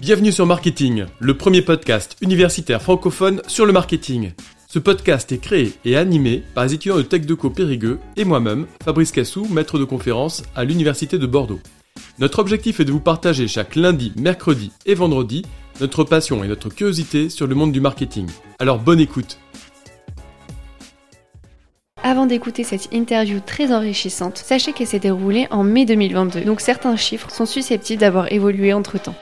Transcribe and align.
Bienvenue 0.00 0.32
sur 0.32 0.46
Marketing, 0.46 1.06
le 1.18 1.36
premier 1.36 1.62
podcast 1.62 2.16
universitaire 2.20 2.80
francophone 2.80 3.42
sur 3.46 3.66
le 3.66 3.72
marketing. 3.72 4.32
Ce 4.68 4.78
podcast 4.78 5.32
est 5.32 5.38
créé 5.38 5.72
et 5.84 5.96
animé 5.96 6.42
par 6.54 6.64
les 6.64 6.74
étudiants 6.74 6.96
de 6.96 7.02
TechDeco 7.02 7.50
Périgueux 7.50 7.98
et 8.16 8.24
moi-même, 8.24 8.66
Fabrice 8.84 9.12
Cassou, 9.12 9.46
maître 9.50 9.78
de 9.78 9.84
conférence 9.84 10.42
à 10.54 10.64
l'Université 10.64 11.18
de 11.18 11.26
Bordeaux. 11.26 11.60
Notre 12.18 12.38
objectif 12.38 12.80
est 12.80 12.84
de 12.84 12.92
vous 12.92 13.00
partager 13.00 13.48
chaque 13.48 13.76
lundi, 13.76 14.12
mercredi 14.16 14.70
et 14.86 14.94
vendredi 14.94 15.44
notre 15.80 16.04
passion 16.04 16.42
et 16.42 16.48
notre 16.48 16.70
curiosité 16.70 17.28
sur 17.28 17.46
le 17.46 17.54
monde 17.54 17.72
du 17.72 17.80
marketing. 17.80 18.28
Alors 18.58 18.78
bonne 18.78 19.00
écoute 19.00 19.38
avant 22.06 22.26
d'écouter 22.26 22.62
cette 22.62 22.92
interview 22.92 23.40
très 23.44 23.72
enrichissante, 23.72 24.38
sachez 24.38 24.72
qu'elle 24.72 24.86
s'est 24.86 25.00
déroulée 25.00 25.48
en 25.50 25.64
mai 25.64 25.84
2022, 25.86 26.42
donc 26.42 26.60
certains 26.60 26.94
chiffres 26.94 27.32
sont 27.32 27.46
susceptibles 27.46 28.00
d'avoir 28.00 28.30
évolué 28.32 28.72
entre 28.72 29.02
temps. 29.02 29.16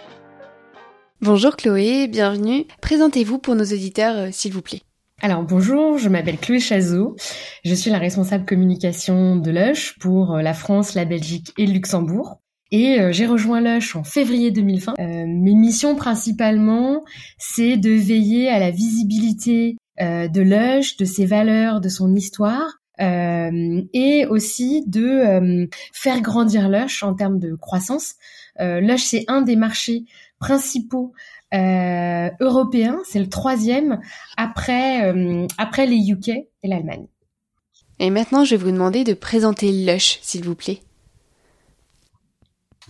Bonjour 1.23 1.56
Chloé, 1.56 2.09
bienvenue. 2.09 2.66
Présentez-vous 2.83 3.39
pour 3.39 3.55
nos 3.55 3.65
auditeurs, 3.65 4.19
euh, 4.19 4.28
s'il 4.33 4.52
vous 4.52 4.61
plaît. 4.61 4.83
Alors 5.23 5.45
bonjour, 5.45 5.97
je 5.97 6.11
m'appelle 6.11 6.37
Chloé 6.37 6.61
Chazot, 6.61 7.16
je 7.65 7.75
suis 7.75 7.91
la 7.91 7.98
responsable 7.98 8.45
communication 8.45 9.37
de 9.37 9.51
Lush 9.51 9.98
pour 9.98 10.34
euh, 10.34 10.42
la 10.42 10.53
France, 10.53 10.95
la 10.95 11.06
Belgique 11.06 11.55
et 11.56 11.64
le 11.64 11.73
Luxembourg. 11.73 12.42
Et 12.70 13.01
euh, 13.01 13.12
j'ai 13.12 13.25
rejoint 13.25 13.62
Lush 13.62 13.97
en 13.97 14.05
février 14.05 14.51
2020. 14.51 14.97
mes 14.98 15.55
missions 15.55 15.97
principalement, 15.97 17.03
c'est 17.39 17.78
de 17.78 17.92
veiller 17.92 18.51
à 18.51 18.59
la 18.59 18.70
visibilité 18.70 19.78
de 19.98 20.41
Lush, 20.41 20.97
de 20.97 21.05
ses 21.05 21.27
valeurs, 21.27 21.80
de 21.80 21.89
son 21.89 22.15
histoire, 22.15 22.80
et 22.98 24.27
aussi 24.29 24.84
de 24.87 25.69
faire 25.93 26.20
grandir 26.20 26.69
Lush 26.69 27.03
en 27.03 27.15
termes 27.15 27.39
de 27.39 27.55
croissance. 27.55 28.15
Lush, 28.59 29.03
c'est 29.03 29.25
un 29.29 29.43
des 29.43 29.57
marchés 29.57 30.05
principaux 30.39 31.12
euh, 31.55 32.31
européens. 32.41 32.98
C'est 33.05 33.20
le 33.20 33.28
troisième 33.28 34.00
après, 34.37 35.12
euh, 35.12 35.47
après 35.56 35.87
les 35.87 36.11
UK 36.11 36.28
et 36.28 36.48
l'Allemagne. 36.65 37.06
Et 38.00 38.11
maintenant, 38.11 38.45
je 38.45 38.56
vais 38.56 38.65
vous 38.65 38.72
demander 38.72 39.05
de 39.05 39.15
présenter 39.15 39.70
Lush, 39.70 40.19
s'il 40.20 40.45
vous 40.45 40.56
plaît. 40.56 40.81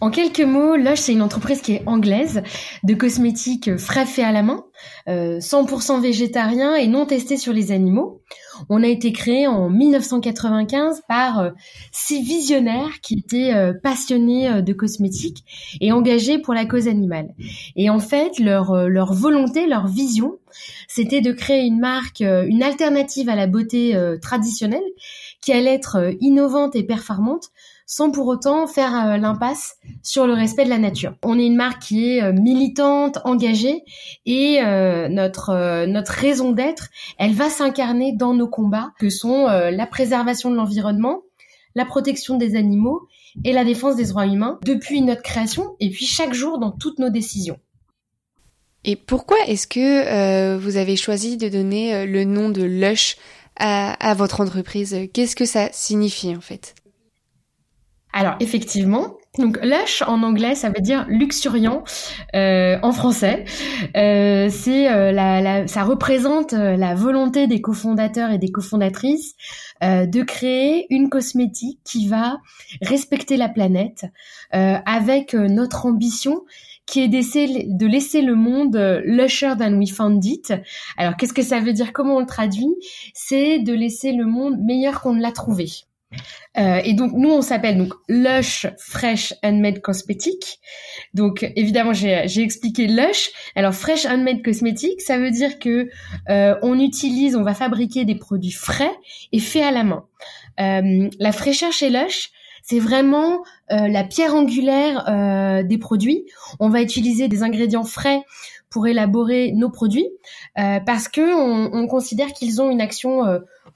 En 0.01 0.11
quelques 0.11 0.41
mots, 0.41 0.75
Lush, 0.75 0.99
c'est 0.99 1.13
une 1.13 1.23
entreprise 1.23 1.63
qui 1.63 1.75
est 1.75 1.83
anglaise, 1.87 2.43
de 2.83 2.95
cosmétiques 2.95 3.77
frais 3.77 4.07
faits 4.07 4.25
à 4.25 4.33
la 4.33 4.43
main, 4.43 4.65
100% 5.07 5.97
euh, 5.97 6.01
végétarien 6.01 6.75
et 6.75 6.89
non 6.89 7.07
testé 7.07 7.37
sur 7.37 7.53
les 7.53 7.71
animaux. 7.71 8.21
On 8.69 8.83
a 8.83 8.89
été 8.89 9.13
créé 9.13 9.47
en 9.47 9.71
1995 9.71 11.03
par 11.09 11.39
euh, 11.39 11.51
six 11.93 12.23
visionnaires 12.23 13.01
qui 13.03 13.21
étaient 13.21 13.55
euh, 13.55 13.73
passionnés 13.73 14.63
de 14.63 14.73
cosmétiques 14.73 15.45
et 15.81 15.93
engagés 15.93 16.39
pour 16.39 16.55
la 16.55 16.67
cause 16.67 16.89
animale. 16.89 17.29
Et 17.77 17.89
en 17.89 18.01
fait, 18.01 18.41
leur, 18.41 18.89
leur 18.89 19.13
volonté, 19.13 19.69
leur 19.69 19.87
vision, 19.87 20.39
c'était 20.89 21.21
de 21.21 21.33
créer 21.33 21.63
une 21.63 21.79
marque, 21.79 22.21
une 22.21 22.63
alternative 22.63 23.29
à 23.29 23.37
la 23.37 23.47
beauté 23.47 23.97
traditionnelle 24.23 24.85
qui 25.41 25.53
allait 25.53 25.75
être 25.75 26.15
innovante 26.21 26.77
et 26.77 26.85
performante 26.85 27.51
sans 27.87 28.11
pour 28.11 28.27
autant 28.27 28.67
faire 28.67 28.95
euh, 28.95 29.17
l'impasse 29.17 29.77
sur 30.03 30.27
le 30.27 30.33
respect 30.33 30.65
de 30.65 30.71
la 30.71 30.79
nature. 30.79 31.15
On 31.23 31.39
est 31.39 31.47
une 31.47 31.57
marque 31.57 31.83
qui 31.83 32.11
est 32.11 32.23
euh, 32.23 32.33
militante, 32.33 33.19
engagée 33.25 33.83
et 34.27 34.61
euh, 34.63 35.09
notre 35.09 35.85
notre 35.87 36.13
raison 36.13 36.53
d'être, 36.53 36.89
elle 37.19 37.35
va 37.35 37.51
s'incarner 37.51 38.13
dans 38.13 38.35
nos 38.35 38.49
combats 38.49 38.93
que 38.99 39.11
sont 39.11 39.47
la 39.47 39.87
préservation 39.87 40.51
de 40.51 40.57
l'environnement, 40.57 41.23
la 41.75 41.85
protection 41.85 42.37
des 42.37 42.57
animaux 42.57 43.03
et 43.45 43.53
la 43.53 43.65
défense 43.65 43.97
des 43.97 44.07
droits 44.07 44.27
humains 44.27 44.59
depuis 44.65 45.01
notre 45.03 45.23
création 45.23 45.77
et 45.81 45.91
puis 45.91 46.07
chaque 46.07 46.33
jour 46.33 46.59
dans 46.59 46.71
toutes 46.71 46.99
nos 46.99 47.11
décisions. 47.11 47.59
Et 48.85 48.97
pourquoi 48.97 49.37
est-ce 49.47 49.67
que 49.67 50.57
vous 50.57 50.77
avez 50.77 50.97
choisi 50.97 51.37
de 51.37 51.49
donner 51.49 52.07
le 52.07 52.25
nom 52.25 52.49
de 52.49 52.63
Lush 52.63 53.17
à, 53.57 53.93
à 53.93 54.15
votre 54.15 54.41
entreprise? 54.41 54.97
Qu'est-ce 55.13 55.37
que 55.37 55.47
ça 55.47 55.69
signifie 55.73 56.35
en 56.35 56.41
fait? 56.41 56.75
Alors 58.15 58.37
effectivement, 58.39 59.17
donc 59.41 59.59
lush 59.61 60.03
en 60.07 60.23
anglais, 60.23 60.55
ça 60.55 60.69
veut 60.69 60.81
dire 60.81 61.05
luxuriant 61.09 61.83
euh, 62.37 62.79
en 62.83 62.93
français. 62.93 63.45
Euh, 63.97 64.49
c'est 64.51 64.89
euh, 64.89 65.11
la, 65.11 65.67
ça 65.67 65.83
représente 65.83 66.53
la 66.53 66.95
volonté 66.95 67.49
des 67.49 67.61
cofondateurs 67.61 68.31
et 68.31 68.39
des 68.39 68.53
cofondatrices 68.53 69.35
de 69.83 70.23
créer 70.23 70.87
une 70.91 71.11
cosmétique 71.11 71.81
qui 71.85 72.07
va 72.07 72.39
respecter 72.81 73.37
la 73.37 73.49
planète 73.49 74.07
avec 74.53 75.35
notre 75.35 75.85
ambition 75.85 76.45
qui 76.87 77.01
est 77.01 77.09
de 77.09 77.87
laisser 77.87 78.23
le 78.23 78.37
monde 78.37 78.77
lusher 79.05 79.55
than 79.59 79.75
we 79.75 79.91
found 79.91 80.25
it. 80.25 80.55
Alors 80.97 81.17
qu'est-ce 81.17 81.33
que 81.33 81.43
ça 81.43 81.59
veut 81.59 81.73
dire? 81.73 81.93
Comment 81.93 82.17
on 82.17 82.21
le 82.21 82.27
traduit? 82.27 82.73
C'est 83.13 83.59
de 83.59 83.73
laisser 83.73 84.13
le 84.13 84.25
monde 84.25 84.59
meilleur 84.63 85.01
qu'on 85.01 85.15
ne 85.15 85.21
l'a 85.21 85.33
trouvé. 85.33 85.67
Euh, 86.57 86.81
et 86.85 86.95
donc 86.95 87.13
nous 87.15 87.31
on 87.31 87.43
s'appelle 87.43 87.77
donc 87.77 87.93
Lush 88.09 88.67
Fresh 88.79 89.35
Handmade 89.43 89.81
Cosmétique. 89.81 90.61
Donc 91.13 91.51
évidemment 91.57 91.93
j'ai 91.93 92.43
expliqué 92.43 92.87
Lush. 92.87 93.31
Alors 93.57 93.75
Fresh 93.75 94.07
Handmade 94.07 94.43
Cosmétique, 94.43 95.01
ça 95.01 95.19
veut 95.19 95.31
dire 95.31 95.59
que 95.59 95.89
euh, 96.29 96.55
on 96.63 96.79
utilise, 96.79 97.35
on 97.37 97.43
va 97.43 97.55
fabriquer 97.55 98.05
des 98.05 98.15
produits 98.15 98.53
frais 98.53 98.95
et 99.33 99.41
faits 99.41 99.65
à 99.65 99.71
la 99.73 99.83
main. 99.83 100.05
Euh, 100.61 101.09
la 101.19 101.33
fraîcheur 101.33 101.73
chez 101.73 101.91
Lush, 101.91 102.31
c'est 102.63 102.79
vraiment 102.79 103.45
la 103.69 104.05
pierre 104.05 104.35
angulaire 104.35 105.65
des 105.65 105.77
produits. 105.77 106.25
On 106.61 106.71
va 106.71 106.81
utiliser 106.81 107.29
des 107.29 107.43
ingrédients 107.43 107.85
frais 107.85 108.23
pour 108.71 108.87
élaborer 108.87 109.53
nos 109.53 109.69
produits 109.69 110.09
parce 110.55 111.09
que 111.09 111.21
on, 111.21 111.75
on 111.75 111.87
considère 111.87 112.33
qu'ils 112.33 112.63
ont 112.63 112.71
une 112.71 112.81
action 112.81 113.23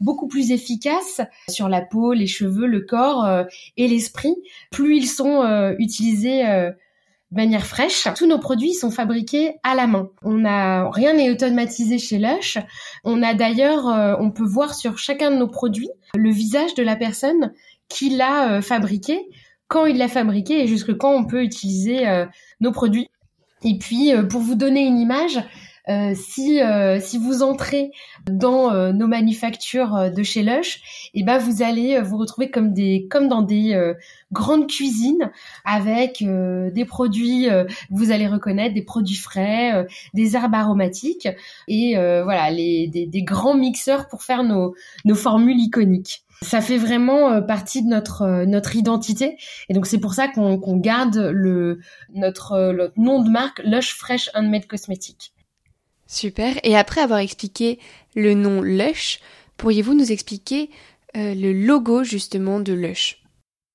beaucoup 0.00 0.28
plus 0.28 0.50
efficaces 0.50 1.20
sur 1.48 1.68
la 1.68 1.80
peau, 1.80 2.12
les 2.12 2.26
cheveux, 2.26 2.66
le 2.66 2.80
corps 2.80 3.24
euh, 3.24 3.44
et 3.76 3.88
l'esprit, 3.88 4.34
plus 4.70 4.96
ils 4.96 5.08
sont 5.08 5.42
euh, 5.42 5.74
utilisés 5.78 6.46
euh, 6.46 6.70
de 7.30 7.36
manière 7.36 7.66
fraîche. 7.66 8.08
Tous 8.16 8.26
nos 8.26 8.38
produits 8.38 8.74
sont 8.74 8.90
fabriqués 8.90 9.54
à 9.62 9.74
la 9.74 9.86
main. 9.86 10.10
On 10.22 10.44
a 10.44 10.90
rien 10.90 11.14
n'est 11.14 11.30
automatisé 11.30 11.98
chez 11.98 12.18
Lush. 12.18 12.58
On 13.04 13.22
a 13.22 13.34
d'ailleurs, 13.34 13.84
on 14.18 14.30
peut 14.30 14.46
voir 14.46 14.74
sur 14.74 14.96
chacun 14.96 15.30
de 15.30 15.36
nos 15.36 15.48
produits 15.48 15.90
le 16.14 16.30
visage 16.30 16.74
de 16.74 16.82
la 16.82 16.96
personne 16.96 17.52
qui 17.88 18.08
l'a 18.08 18.62
fabriqué, 18.62 19.28
quand 19.66 19.84
il 19.84 19.98
l'a 19.98 20.08
fabriqué 20.08 20.62
et 20.62 20.66
jusque 20.66 20.96
quand 20.96 21.12
on 21.12 21.26
peut 21.26 21.42
utiliser 21.42 22.06
nos 22.60 22.72
produits. 22.72 23.10
Et 23.62 23.76
puis, 23.76 24.10
pour 24.30 24.40
vous 24.40 24.54
donner 24.54 24.86
une 24.86 24.98
image, 24.98 25.38
euh, 25.88 26.12
si 26.14 26.60
euh, 26.60 27.00
si 27.00 27.16
vous 27.16 27.42
entrez 27.42 27.92
dans 28.30 28.70
euh, 28.72 28.92
nos 28.92 29.06
manufactures 29.06 30.10
de 30.10 30.22
chez 30.22 30.42
Lush, 30.42 31.10
et 31.14 31.20
eh 31.20 31.22
ben 31.22 31.38
vous 31.38 31.62
allez 31.62 31.98
vous 32.02 32.18
retrouver 32.18 32.50
comme 32.50 32.74
des 32.74 33.06
comme 33.10 33.28
dans 33.28 33.40
des 33.40 33.94
grandes 34.30 34.68
cuisines 34.68 35.30
avec 35.64 36.22
des 36.22 36.84
produits 36.84 37.48
vous 37.90 38.10
allez 38.10 38.26
reconnaître 38.26 38.74
des 38.74 38.82
produits 38.82 39.16
frais, 39.16 39.86
des 40.12 40.36
herbes 40.36 40.54
aromatiques 40.54 41.28
et 41.68 41.94
voilà 41.94 42.50
les 42.50 42.88
des, 42.88 43.06
des, 43.06 43.22
grands 43.22 43.56
mixeurs 43.56 44.08
pour 44.08 44.22
faire 44.22 44.42
nos 44.44 44.74
nos 45.04 45.14
formules 45.14 45.58
iconiques. 45.58 46.24
Ça 46.42 46.60
fait 46.60 46.76
vraiment 46.76 47.42
partie 47.42 47.82
de 47.82 47.88
notre 47.88 48.44
notre 48.44 48.76
identité 48.76 49.38
et 49.68 49.74
donc 49.74 49.86
c'est 49.86 50.00
pour 50.00 50.12
ça 50.12 50.28
qu'on 50.28 50.58
qu'on 50.58 50.76
garde 50.76 51.16
le 51.16 51.80
notre, 52.12 52.72
notre 52.72 52.94
nom 53.00 53.22
de 53.22 53.30
marque 53.30 53.62
Lush 53.64 53.94
Fresh 53.94 54.30
Handmade 54.34 54.66
Cosmetics. 54.66 55.32
Super. 56.08 56.58
Et 56.64 56.74
après 56.74 57.02
avoir 57.02 57.18
expliqué 57.20 57.78
le 58.16 58.32
nom 58.32 58.62
Lush, 58.62 59.20
pourriez-vous 59.58 59.92
nous 59.92 60.10
expliquer 60.10 60.70
euh, 61.16 61.34
le 61.34 61.52
logo 61.52 62.02
justement 62.02 62.60
de 62.60 62.72
Lush? 62.72 63.22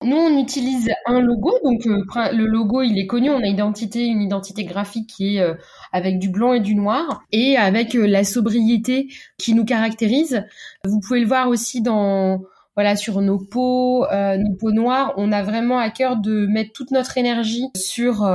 Nous, 0.03 0.17
on 0.17 0.37
utilise 0.37 0.89
un 1.05 1.21
logo, 1.21 1.53
donc 1.63 1.85
euh, 1.85 2.03
le 2.33 2.45
logo, 2.45 2.81
il 2.81 2.97
est 2.97 3.05
connu. 3.05 3.29
On 3.29 3.39
a 3.39 3.45
identité, 3.45 4.07
une 4.07 4.21
identité 4.21 4.65
graphique 4.65 5.11
qui 5.15 5.37
est 5.37 5.41
euh, 5.41 5.53
avec 5.93 6.17
du 6.17 6.29
blanc 6.29 6.53
et 6.53 6.59
du 6.59 6.73
noir, 6.73 7.23
et 7.31 7.55
avec 7.55 7.93
la 7.93 8.23
sobriété 8.23 9.09
qui 9.37 9.53
nous 9.53 9.63
caractérise. 9.63 10.43
Vous 10.85 10.99
pouvez 10.99 11.19
le 11.21 11.27
voir 11.27 11.49
aussi 11.49 11.81
dans 11.81 12.41
voilà 12.75 12.95
sur 12.95 13.21
nos 13.21 13.37
peaux, 13.37 14.07
nos 14.11 14.55
peaux 14.55 14.71
noires. 14.71 15.13
On 15.17 15.31
a 15.31 15.43
vraiment 15.43 15.77
à 15.77 15.91
cœur 15.91 16.17
de 16.17 16.47
mettre 16.47 16.73
toute 16.73 16.89
notre 16.89 17.19
énergie 17.19 17.67
sur 17.77 18.27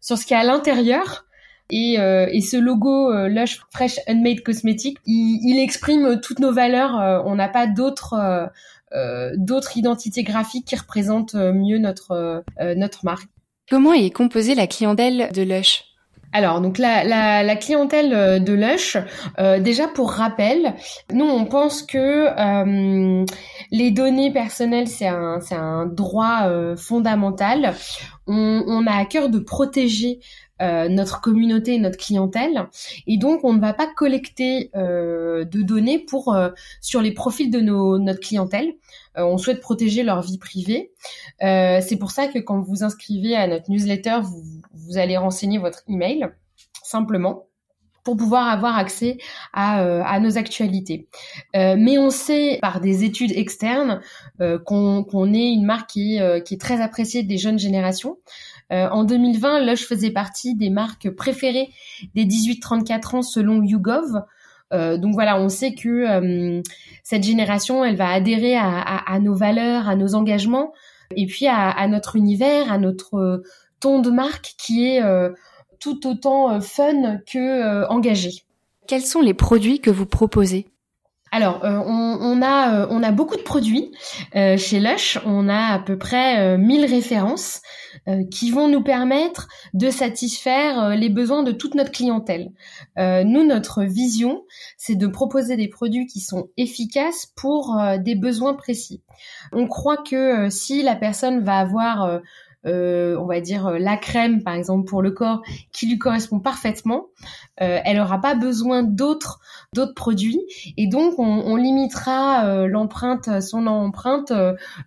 sur 0.00 0.16
ce 0.16 0.24
qui 0.24 0.32
est 0.32 0.38
à 0.38 0.44
l'intérieur 0.44 1.26
et, 1.72 1.98
euh, 1.98 2.28
et 2.30 2.42
ce 2.42 2.58
logo 2.58 3.10
euh, 3.10 3.28
Lush 3.28 3.60
Fresh 3.72 3.98
Unmade 4.06 4.42
Cosmetic, 4.42 4.98
il, 5.06 5.40
il 5.42 5.58
exprime 5.58 6.20
toutes 6.20 6.38
nos 6.38 6.52
valeurs. 6.52 7.00
Euh, 7.00 7.22
on 7.24 7.34
n'a 7.34 7.48
pas 7.48 7.66
d'autres 7.66 8.50
d'autres 9.36 9.78
identités 9.78 10.22
graphiques 10.22 10.66
qui 10.66 10.76
représentent 10.76 11.34
mieux 11.34 11.78
notre 11.78 12.44
notre 12.76 13.06
marque. 13.06 13.26
Comment 13.70 13.94
est 13.94 14.10
composée 14.10 14.54
la 14.54 14.66
clientèle 14.66 15.30
de 15.32 15.40
Lush? 15.40 15.84
Alors, 16.34 16.62
donc 16.62 16.78
la, 16.78 17.04
la, 17.04 17.56
clientèle 17.56 18.42
de 18.42 18.52
Lush, 18.54 18.96
euh, 19.38 19.60
déjà 19.60 19.86
pour 19.86 20.12
rappel, 20.12 20.74
nous 21.12 21.26
on 21.26 21.44
pense 21.44 21.82
que 21.82 21.98
euh, 21.98 23.24
les 23.70 23.90
données 23.90 24.32
personnelles 24.32 24.88
c'est 24.88 25.06
un, 25.06 25.40
c'est 25.40 25.54
un 25.54 25.84
droit 25.84 26.48
fondamental. 26.76 27.74
On, 28.26 28.64
on, 28.66 28.86
a 28.86 28.94
à 28.94 29.04
cœur 29.04 29.28
de 29.28 29.38
protéger 29.38 30.20
notre 30.88 31.20
communauté, 31.20 31.78
notre 31.78 31.98
clientèle, 31.98 32.68
et 33.06 33.18
donc 33.18 33.44
on 33.44 33.52
ne 33.52 33.60
va 33.60 33.72
pas 33.72 33.86
collecter 33.86 34.70
de 34.74 35.62
données 35.62 35.98
pour 35.98 36.36
sur 36.80 37.02
les 37.02 37.12
profils 37.12 37.50
de 37.50 37.60
nos, 37.60 37.98
notre 37.98 38.20
clientèle. 38.20 38.74
on 39.16 39.38
souhaite 39.38 39.60
protéger 39.60 40.02
leur 40.02 40.22
vie 40.22 40.38
privée. 40.38 40.92
c'est 41.40 41.98
pour 41.98 42.10
ça 42.10 42.28
que 42.28 42.38
quand 42.38 42.60
vous 42.60 42.72
vous 42.72 42.84
inscrivez 42.84 43.34
à 43.36 43.46
notre 43.46 43.70
newsletter, 43.70 44.20
vous, 44.22 44.42
vous 44.72 44.98
allez 44.98 45.16
renseigner 45.16 45.58
votre 45.58 45.82
email 45.88 46.28
simplement 46.82 47.46
pour 48.04 48.16
pouvoir 48.16 48.48
avoir 48.48 48.76
accès 48.76 49.18
à, 49.52 49.82
euh, 49.82 50.02
à 50.04 50.18
nos 50.20 50.38
actualités. 50.38 51.06
Euh, 51.54 51.76
mais 51.78 51.98
on 51.98 52.10
sait 52.10 52.58
par 52.60 52.80
des 52.80 53.04
études 53.04 53.32
externes 53.32 54.00
euh, 54.40 54.58
qu'on 54.58 55.34
est 55.34 55.52
une 55.52 55.64
marque 55.64 55.90
qui, 55.90 56.18
qui, 56.44 56.54
est 56.54 56.60
très 56.60 56.80
appréciée 56.80 57.22
des 57.22 57.38
jeunes 57.38 57.58
générations. 57.58 58.18
en 58.70 59.04
2020, 59.04 59.66
Lush 59.66 59.86
faisait 59.86 60.10
partie 60.10 60.54
des 60.54 60.70
marques 60.70 61.10
préférées 61.10 61.68
des 62.14 62.24
18-34 62.24 63.16
ans 63.16 63.22
selon 63.22 63.62
YouGov. 63.62 64.22
donc 64.72 65.12
voilà, 65.12 65.38
on 65.38 65.48
sait 65.48 65.74
que 65.74 66.62
cette 67.02 67.22
génération, 67.22 67.84
elle 67.84 67.96
va 67.96 68.08
adhérer 68.08 68.56
à, 68.56 68.80
à, 68.80 69.12
à, 69.14 69.18
nos 69.18 69.34
valeurs, 69.34 69.88
à 69.88 69.96
nos 69.96 70.14
engagements, 70.14 70.72
et 71.14 71.26
puis 71.26 71.46
à, 71.46 71.68
à 71.68 71.86
notre 71.86 72.16
univers, 72.16 72.72
à 72.72 72.78
notre 72.78 73.42
ton 73.80 74.00
de 74.00 74.10
marque 74.10 74.54
qui 74.56 74.86
est 74.86 75.02
tout 75.82 76.06
autant 76.06 76.50
euh, 76.50 76.60
fun 76.60 77.18
que 77.26 77.38
euh, 77.38 77.86
engagé. 77.88 78.30
Quels 78.86 79.02
sont 79.02 79.20
les 79.20 79.34
produits 79.34 79.80
que 79.80 79.90
vous 79.90 80.06
proposez? 80.06 80.68
Alors, 81.34 81.64
euh, 81.64 81.78
on, 81.86 82.42
a 82.42 82.86
on 82.90 83.02
a 83.02 83.10
beaucoup 83.10 83.36
de 83.36 83.42
produits 83.42 83.90
chez 84.34 84.80
Lush. 84.80 85.18
On 85.24 85.48
a 85.48 85.72
à 85.72 85.78
peu 85.78 85.96
près 85.96 86.58
1000 86.58 86.84
références 86.84 87.62
qui 88.30 88.50
vont 88.50 88.68
nous 88.68 88.82
permettre 88.82 89.48
de 89.72 89.88
satisfaire 89.88 90.90
les 90.90 91.08
besoins 91.08 91.42
de 91.42 91.52
toute 91.52 91.74
notre 91.74 91.90
clientèle. 91.90 92.50
nous, 92.98 93.46
notre 93.46 93.82
vision, 93.82 94.42
c'est 94.76 94.94
de 94.94 95.06
proposer 95.06 95.56
des 95.56 95.68
produits 95.68 96.06
qui 96.06 96.20
sont 96.20 96.48
efficaces 96.58 97.32
pour 97.34 97.80
des 97.98 98.14
besoins 98.14 98.52
précis. 98.52 99.00
On 99.52 99.66
croit 99.66 99.96
que 99.96 100.50
si 100.50 100.82
la 100.82 100.96
personne 100.96 101.42
va 101.42 101.60
avoir 101.60 102.20
euh, 102.64 103.16
on 103.18 103.26
va 103.26 103.40
dire 103.40 103.66
euh, 103.66 103.78
la 103.78 103.96
crème 103.96 104.42
par 104.42 104.54
exemple 104.54 104.88
pour 104.88 105.02
le 105.02 105.10
corps 105.10 105.42
qui 105.72 105.88
lui 105.88 105.98
correspond 105.98 106.38
parfaitement, 106.38 107.08
euh, 107.60 107.80
elle 107.84 107.96
n'aura 107.96 108.20
pas 108.20 108.34
besoin 108.34 108.84
d'autres 108.84 109.40
d'autres 109.74 109.94
produits 109.94 110.40
et 110.76 110.86
donc 110.86 111.18
on, 111.18 111.56
limitera 111.56 112.66
l'empreinte 112.66 113.40
son 113.40 113.66
empreinte 113.66 114.32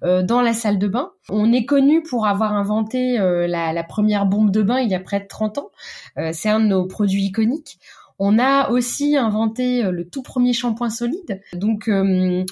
dans 0.02 0.42
la 0.42 0.54
salle 0.54 0.78
de 0.78 0.88
bain. 0.88 1.12
On 1.30 1.52
est 1.54 1.66
connu 1.66 2.04
pour 2.04 2.28
avoir 2.28 2.54
inventé 2.54 3.18
la, 3.18 3.74
la, 3.74 3.84
première 3.84 4.26
bombe 4.26 4.52
de 4.52 4.62
bain 4.62 4.80
il 4.80 4.90
y 4.90 4.96
a 4.96 5.00
près 5.00 5.20
de 5.20 5.28
30 5.28 5.58
ans. 5.58 5.72
C'est 6.34 6.50
un 6.50 6.60
de 6.60 6.66
nos 6.66 6.86
produits 6.86 7.24
iconiques. 7.24 7.80
On 8.20 8.38
a 8.38 8.70
aussi 8.70 9.18
inventé 9.18 9.84
le 9.84 10.08
tout 10.08 10.22
premier 10.22 10.54
shampoing 10.54 10.90
solide. 10.90 11.42
Donc, 11.54 11.90
on, 11.90 12.46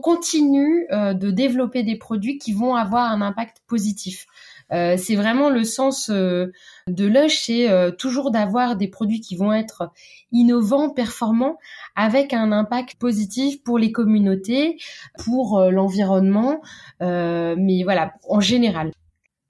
continue 0.00 0.86
de 0.90 1.30
développer 1.30 1.82
des 1.82 1.96
produits 1.96 2.38
qui 2.38 2.52
vont 2.52 2.74
avoir 2.74 3.10
un 3.10 3.20
impact 3.20 3.62
positif. 3.66 4.26
Euh, 4.72 4.96
c'est 4.96 5.14
vraiment 5.14 5.50
le 5.50 5.64
sens 5.64 6.10
euh, 6.10 6.52
de 6.86 7.06
Lush, 7.06 7.42
c'est 7.44 7.70
euh, 7.70 7.90
toujours 7.90 8.30
d'avoir 8.30 8.76
des 8.76 8.88
produits 8.88 9.20
qui 9.20 9.36
vont 9.36 9.52
être 9.52 9.90
innovants, 10.32 10.90
performants, 10.90 11.58
avec 11.96 12.32
un 12.32 12.50
impact 12.52 12.96
positif 12.98 13.62
pour 13.62 13.78
les 13.78 13.92
communautés, 13.92 14.78
pour 15.24 15.60
l'environnement, 15.70 16.60
mais 17.00 17.84
voilà, 17.84 18.14
en 18.28 18.40
général. 18.40 18.90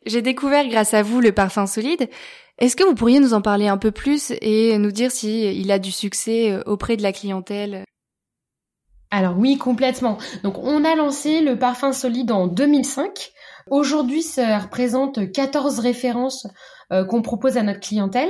J'ai 0.05 0.21
découvert 0.21 0.69
grâce 0.69 0.93
à 0.93 1.03
vous 1.03 1.21
le 1.21 1.33
parfum 1.33 1.67
solide. 1.67 2.11
Est-ce 2.59 2.77
que 2.77 2.85
vous 2.85 2.95
pourriez 2.95 3.19
nous 3.19 3.33
en 3.33 3.41
parler 3.41 3.67
un 3.67 3.79
peu 3.79 3.91
plus 3.91 4.35
et 4.43 4.77
nous 4.77 4.93
dire 4.93 5.11
si 5.11 5.59
il 5.59 5.73
a 5.73 5.79
du 5.79 5.91
succès 5.91 6.61
auprès 6.67 6.99
de 6.99 7.03
la 7.03 7.13
clientèle? 7.13 7.85
Alors 9.11 9.39
oui, 9.39 9.57
complètement. 9.57 10.19
Donc 10.43 10.59
on 10.59 10.85
a 10.85 10.97
lancé 10.97 11.41
le 11.41 11.59
parfum 11.59 11.93
solide 11.93 12.31
en 12.31 12.47
2005 12.47 13.33
Aujourd'hui, 13.71 14.23
ça 14.23 14.59
représente 14.59 15.33
14 15.33 15.79
références 15.79 16.47
euh, 16.93 17.05
qu'on 17.05 17.23
propose 17.23 17.57
à 17.57 17.63
notre 17.63 17.81
clientèle. 17.81 18.29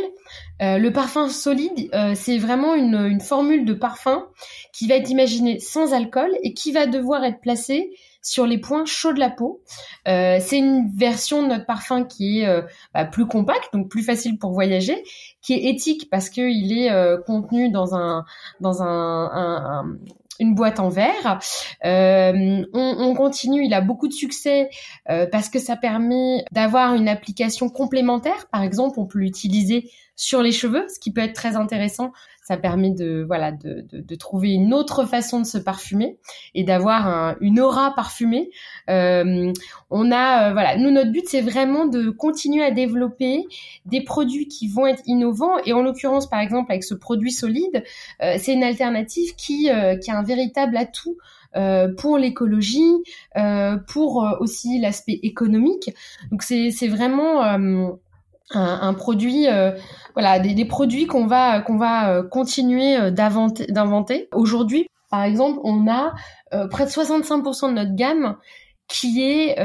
Euh, 0.63 0.79
le 0.79 0.93
parfum 0.93 1.29
solide, 1.29 1.91
euh, 1.93 2.15
c'est 2.15 2.39
vraiment 2.39 2.75
une, 2.77 2.95
une, 2.95 3.21
formule 3.21 3.65
de 3.65 3.75
parfum 3.75 4.29
qui 4.73 4.87
va 4.87 4.95
être 4.95 5.11
imaginée 5.11 5.59
sans 5.59 5.93
alcool 5.93 6.31
et 6.45 6.55
qui 6.55 6.71
va 6.71 6.87
devoir 6.87 7.25
être 7.25 7.41
placée 7.41 7.91
sur 8.23 8.47
les 8.47 8.59
points 8.59 8.87
chauds 8.87 9.13
de 9.13 9.19
la 9.19 9.29
peau. 9.29 9.61
c'est 10.07 10.57
une 10.57 10.89
version 10.97 11.43
de 11.43 11.49
notre 11.49 11.67
parfum 11.67 12.05
qui 12.05 12.41
est 12.41 12.63
bah, 12.95 13.05
plus 13.05 13.27
compact, 13.27 13.75
donc 13.75 13.91
plus 13.91 14.03
facile 14.03 14.39
pour 14.39 14.53
voyager, 14.53 15.05
qui 15.43 15.53
est 15.53 15.69
éthique 15.69 16.09
parce 16.11 16.31
qu'il 16.31 16.73
est 16.73 16.91
contenu 17.27 17.71
dans 17.71 17.95
un 17.95 18.25
dans 18.61 18.83
un, 18.83 19.31
un 19.35 19.99
une 20.41 20.55
boîte 20.55 20.81
en 20.81 20.89
verre. 20.89 21.39
Euh, 21.85 22.65
on, 22.73 23.15
continue, 23.15 23.65
il 23.65 23.75
a 23.75 23.81
beaucoup 23.81 24.09
de 24.09 24.13
succès 24.13 24.69
euh, 25.11 25.27
parce 25.31 25.49
que 25.49 25.59
ça 25.59 25.77
permet 25.77 26.45
d'avoir 26.53 26.95
une 26.95 27.09
application 27.09 27.69
complémentaire. 27.69 28.49
Par 28.51 28.63
exemple, 28.63 28.99
on 28.99 29.07
peut 29.07 29.19
l'utiliser 29.19 29.91
sur 30.17 30.43
les 30.43 30.53
cheveux, 30.53 30.87
ce 30.89 30.99
qui 30.99 31.13
peut 31.13 31.21
être 31.21 31.35
très 31.35 31.57
intéressant 31.57 32.13
ça 32.45 32.59
permet 32.59 32.91
de 32.91 33.25
voilà 33.27 33.53
de, 33.53 33.81
de, 33.91 34.01
de, 34.01 34.15
trouver 34.15 34.51
une 34.53 34.75
autre 34.75 35.07
façon 35.07 35.41
de 35.41 35.47
se 35.47 35.57
parfumer 35.57 36.19
et 36.55 36.63
d'avoir 36.63 37.37
une 37.41 37.59
aura 37.59 37.95
parfumée. 37.95 38.51
Euh, 38.91 39.51
on 39.91 40.13
a 40.13 40.51
euh, 40.51 40.53
voilà, 40.53 40.77
nous 40.77 40.91
notre 40.91 41.11
but 41.11 41.25
c'est 41.27 41.41
vraiment 41.41 41.87
de 41.87 42.11
continuer 42.11 42.63
à 42.63 42.71
développer 42.71 43.45
des 43.87 44.03
produits 44.03 44.47
qui 44.47 44.69
vont 44.69 44.87
être 44.87 45.03
innovants 45.07 45.57
et 45.65 45.73
en 45.73 45.83
l'occurrence 45.83 46.29
par 46.29 46.41
exemple 46.41 46.71
avec 46.71 46.85
ce 46.85 46.95
produit 46.95 47.33
solide, 47.33 47.83
euh, 48.23 48.37
c'est 48.39 48.53
une 48.53 48.63
alternative 48.63 49.35
qui 49.37 49.71
euh, 49.71 49.97
qui 49.97 50.11
a 50.11 50.19
un 50.19 50.23
véritable 50.23 50.77
atout 50.77 51.17
euh, 51.57 51.95
pour 51.97 52.19
l'écologie, 52.19 53.05
euh, 53.37 53.77
pour 53.77 54.27
aussi 54.41 54.79
l'aspect 54.81 55.21
économique. 55.23 55.95
Donc 56.31 56.43
c'est 56.43 56.89
vraiment 56.89 57.43
un, 58.51 58.95
produit, 58.95 59.49
euh, 59.49 59.73
voilà, 60.15 60.39
des, 60.39 60.65
produits 60.65 61.07
qu'on 61.07 61.27
va 61.27 61.61
qu'on 61.61 61.77
va 61.77 62.11
euh, 62.11 62.23
continuer 62.23 62.97
euh, 62.97 63.11
d'inventer. 63.11 64.29
Aujourd'hui, 64.33 64.87
par 65.11 65.23
exemple, 65.23 65.61
on 65.65 65.89
a 65.89 66.15
près 66.71 66.85
de 66.85 66.91
65% 66.91 67.69
de 67.69 67.75
notre 67.75 67.95
gamme 67.95 68.37
qui 68.89 69.23
est 69.23 69.57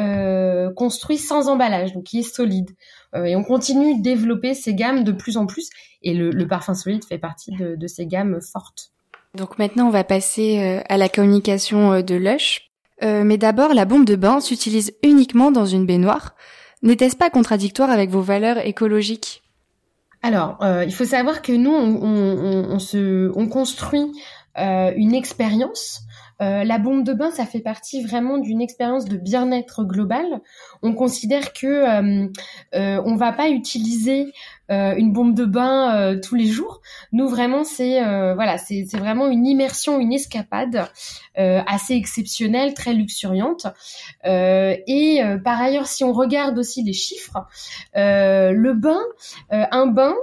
construit 0.75 1.17
sans 1.17 1.49
emballage, 1.49 1.93
donc 1.93 2.03
qui 2.03 2.19
est 2.19 2.23
solide. 2.23 2.69
et 3.15 3.35
on 3.35 3.43
continue 3.43 3.97
de 3.97 4.03
développer 4.03 4.53
ces 4.53 4.73
gammes 4.73 5.03
de 5.03 5.11
plus 5.11 5.37
en 5.37 5.45
plus. 5.45 5.69
Et 6.03 6.13
le, 6.13 6.47
parfum 6.47 6.75
solide 6.75 7.03
fait 7.03 7.17
partie 7.17 7.51
de, 7.51 7.75
de, 7.75 7.87
ces 7.87 8.05
gammes 8.05 8.39
fortes. 8.41 8.91
Donc 9.35 9.57
maintenant, 9.57 9.87
on 9.87 9.91
va 9.91 10.03
passer 10.03 10.81
à 10.87 10.97
la 10.97 11.09
communication 11.09 12.01
de 12.01 12.15
Lush. 12.15 12.69
mais 13.01 13.37
d'abord, 13.37 13.73
la 13.73 13.85
bombe 13.85 14.05
de 14.05 14.15
bain 14.15 14.39
s'utilise 14.39 14.93
uniquement 15.03 15.51
dans 15.51 15.65
une 15.65 15.87
baignoire. 15.87 16.35
N'était-ce 16.81 17.15
pas 17.15 17.29
contradictoire 17.29 17.89
avec 17.89 18.09
vos 18.09 18.21
valeurs 18.21 18.65
écologiques? 18.65 19.43
Alors, 20.21 20.57
euh, 20.61 20.83
il 20.85 20.93
faut 20.93 21.05
savoir 21.05 21.41
que 21.41 21.51
nous, 21.53 21.73
on, 21.73 23.47
construit 23.47 24.11
euh, 24.57 24.91
une 24.95 25.13
expérience. 25.13 26.01
Euh, 26.41 26.63
la 26.63 26.77
bombe 26.77 27.03
de 27.03 27.13
bain, 27.13 27.31
ça 27.31 27.45
fait 27.45 27.59
partie 27.59 28.01
vraiment 28.03 28.37
d'une 28.37 28.61
expérience 28.61 29.05
de 29.05 29.17
bien-être 29.17 29.83
global. 29.83 30.25
On 30.81 30.93
considère 30.93 31.53
que 31.53 32.29
on 32.73 33.15
va 33.15 33.31
pas 33.31 33.49
utiliser 33.49 34.31
euh, 34.71 34.93
une 34.95 35.13
bombe 35.13 35.33
de 35.33 35.45
bain 35.45 35.95
euh, 35.95 36.19
tous 36.19 36.35
les 36.35 36.45
jours. 36.45 36.81
Nous 37.11 37.27
vraiment 37.27 37.63
c'est 37.63 38.03
euh, 38.03 38.35
voilà 38.35 38.59
c'est 38.59 38.85
vraiment 38.95 39.27
une 39.27 39.47
immersion, 39.47 39.99
une 39.99 40.13
escapade 40.13 40.87
assez 41.35 41.93
exceptionnelle, 41.93 42.73
très 42.73 42.93
luxuriante. 42.93 43.65
et 44.25 45.21
par 45.45 45.61
ailleurs, 45.61 45.87
si 45.87 46.03
on 46.03 46.11
regarde 46.11 46.59
aussi 46.59 46.83
les 46.83 46.91
chiffres, 46.91 47.37
le 47.95 48.73
bain, 48.73 48.99
un 49.49 49.87
bain 49.87 50.15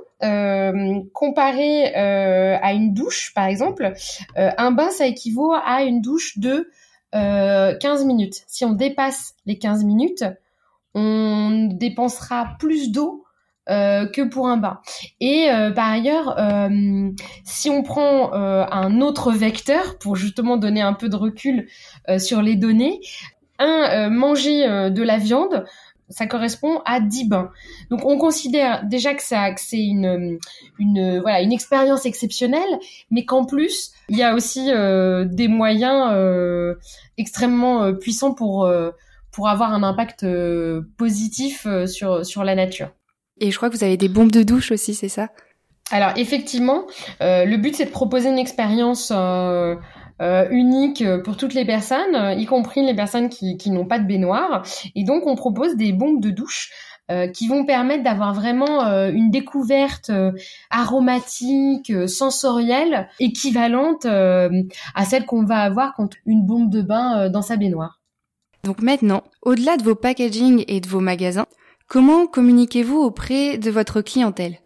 comparé 1.15 1.95
à 1.95 2.73
une 2.75 2.93
douche 2.93 3.33
par 3.35 3.47
exemple, 3.47 3.95
un 4.37 4.71
bain 4.73 4.91
ça 4.91 5.07
équivaut 5.07 5.55
à 5.55 5.85
une 5.85 6.03
douche 6.03 6.39
de 6.39 6.71
15 7.13 8.05
minutes. 8.05 8.43
Si 8.47 8.67
on 8.67 8.73
dépasse 8.73 9.35
les 9.47 9.59
15 9.59 9.85
minutes, 9.85 10.25
on 10.95 11.71
dépensera 11.73 12.57
plus 12.59 12.93
d'eau 12.93 13.26
euh, 13.69 14.07
que 14.07 14.23
pour 14.23 14.49
un 14.49 14.57
bain. 14.57 14.81
Et 15.21 15.51
euh, 15.51 15.71
par 15.71 15.91
ailleurs, 15.91 16.39
euh, 16.39 17.11
si 17.45 17.71
on 17.71 17.83
prend 17.83 18.33
un 18.33 19.01
autre 19.01 19.33
vecteur 19.33 19.99
pour 19.99 20.17
justement 20.17 20.57
donner 20.57 20.83
un 20.83 20.93
peu 20.93 21.09
de 21.09 21.17
recul 21.17 21.67
sur 22.19 22.43
les 22.43 22.57
données, 22.57 23.01
un 23.59 24.11
manger 24.11 24.91
de 24.91 25.03
la 25.03 25.19
viande 25.19 25.65
ça 26.09 26.27
correspond 26.27 26.81
à 26.85 27.01
10 27.01 27.29
bains. 27.29 27.51
Donc 27.91 28.05
on 28.05 28.19
considère 28.19 28.85
déjà 28.85 29.15
que 29.15 29.23
ça 29.23 29.51
que 29.53 29.61
c'est 29.61 29.83
une 29.83 30.39
une 30.79 31.21
voilà 31.21 31.41
une 31.41 31.53
expérience 31.53 32.07
exceptionnelle, 32.07 32.79
mais 33.11 33.25
qu'en 33.25 33.45
plus 33.45 33.93
il 34.09 34.17
y 34.17 34.23
a 34.23 34.35
aussi 34.35 34.71
euh, 34.71 35.25
des 35.25 35.49
moyens 35.49 36.11
euh, 36.13 36.75
extrêmement 37.19 37.83
euh, 37.83 37.93
puissants 37.93 38.35
pour 38.35 38.71
pour 39.33 39.49
avoir 39.49 39.73
un 39.73 39.83
impact 39.83 40.27
positif 40.97 41.67
sur 41.87 42.25
sur 42.25 42.45
la 42.45 42.55
nature. 42.55 42.91
Et 43.41 43.51
je 43.51 43.57
crois 43.57 43.71
que 43.71 43.77
vous 43.77 43.85
avez 43.85 43.97
des 43.97 44.09
bombes 44.09 44.33
de 44.33 44.43
douche 44.43 44.73
aussi, 44.73 44.95
c'est 44.95 45.09
ça? 45.09 45.29
Alors 45.91 46.13
effectivement, 46.17 46.87
le 47.21 47.57
but 47.57 47.77
c'est 47.77 47.85
de 47.85 47.91
proposer 47.91 48.29
une 48.29 48.39
expérience 48.39 49.13
euh, 50.23 50.49
unique 50.51 51.05
pour 51.25 51.37
toutes 51.37 51.53
les 51.53 51.67
personnes, 51.67 52.39
y 52.39 52.47
compris 52.47 52.85
les 52.85 52.95
personnes 52.95 53.29
qui, 53.29 53.59
qui 53.59 53.71
n'ont 53.71 53.85
pas 53.85 53.99
de 53.99 54.07
baignoire. 54.07 54.65
Et 54.95 55.05
donc, 55.05 55.27
on 55.27 55.37
propose 55.37 55.77
des 55.77 55.93
bombes 55.93 56.23
de 56.23 56.31
douche 56.31 56.71
euh, 57.11 57.29
qui 57.29 57.49
vont 57.49 57.67
permettre 57.67 58.03
d'avoir 58.03 58.33
vraiment 58.33 58.85
euh, 58.87 59.11
une 59.13 59.31
découverte 59.31 60.11
aromatique, 60.71 61.93
sensorielle, 62.09 63.09
équivalente 63.21 64.07
à 64.07 65.05
celle 65.05 65.27
qu'on 65.27 65.45
va 65.45 65.59
avoir 65.59 65.95
quand 65.95 66.15
une 66.25 66.47
bombe 66.47 66.71
de 66.71 66.83
bain 66.83 67.29
dans 67.29 67.43
sa 67.43 67.57
baignoire. 67.57 68.01
Donc 68.65 68.81
maintenant, 68.83 69.23
au-delà 69.43 69.77
de 69.77 69.83
vos 69.83 69.95
packaging 69.95 70.65
et 70.67 70.81
de 70.81 70.89
vos 70.89 71.01
magasins, 71.01 71.47
comment 71.87 72.27
communiquez-vous 72.27 72.99
auprès 72.99 73.59
de 73.59 73.71
votre 73.71 74.01
clientèle? 74.01 74.59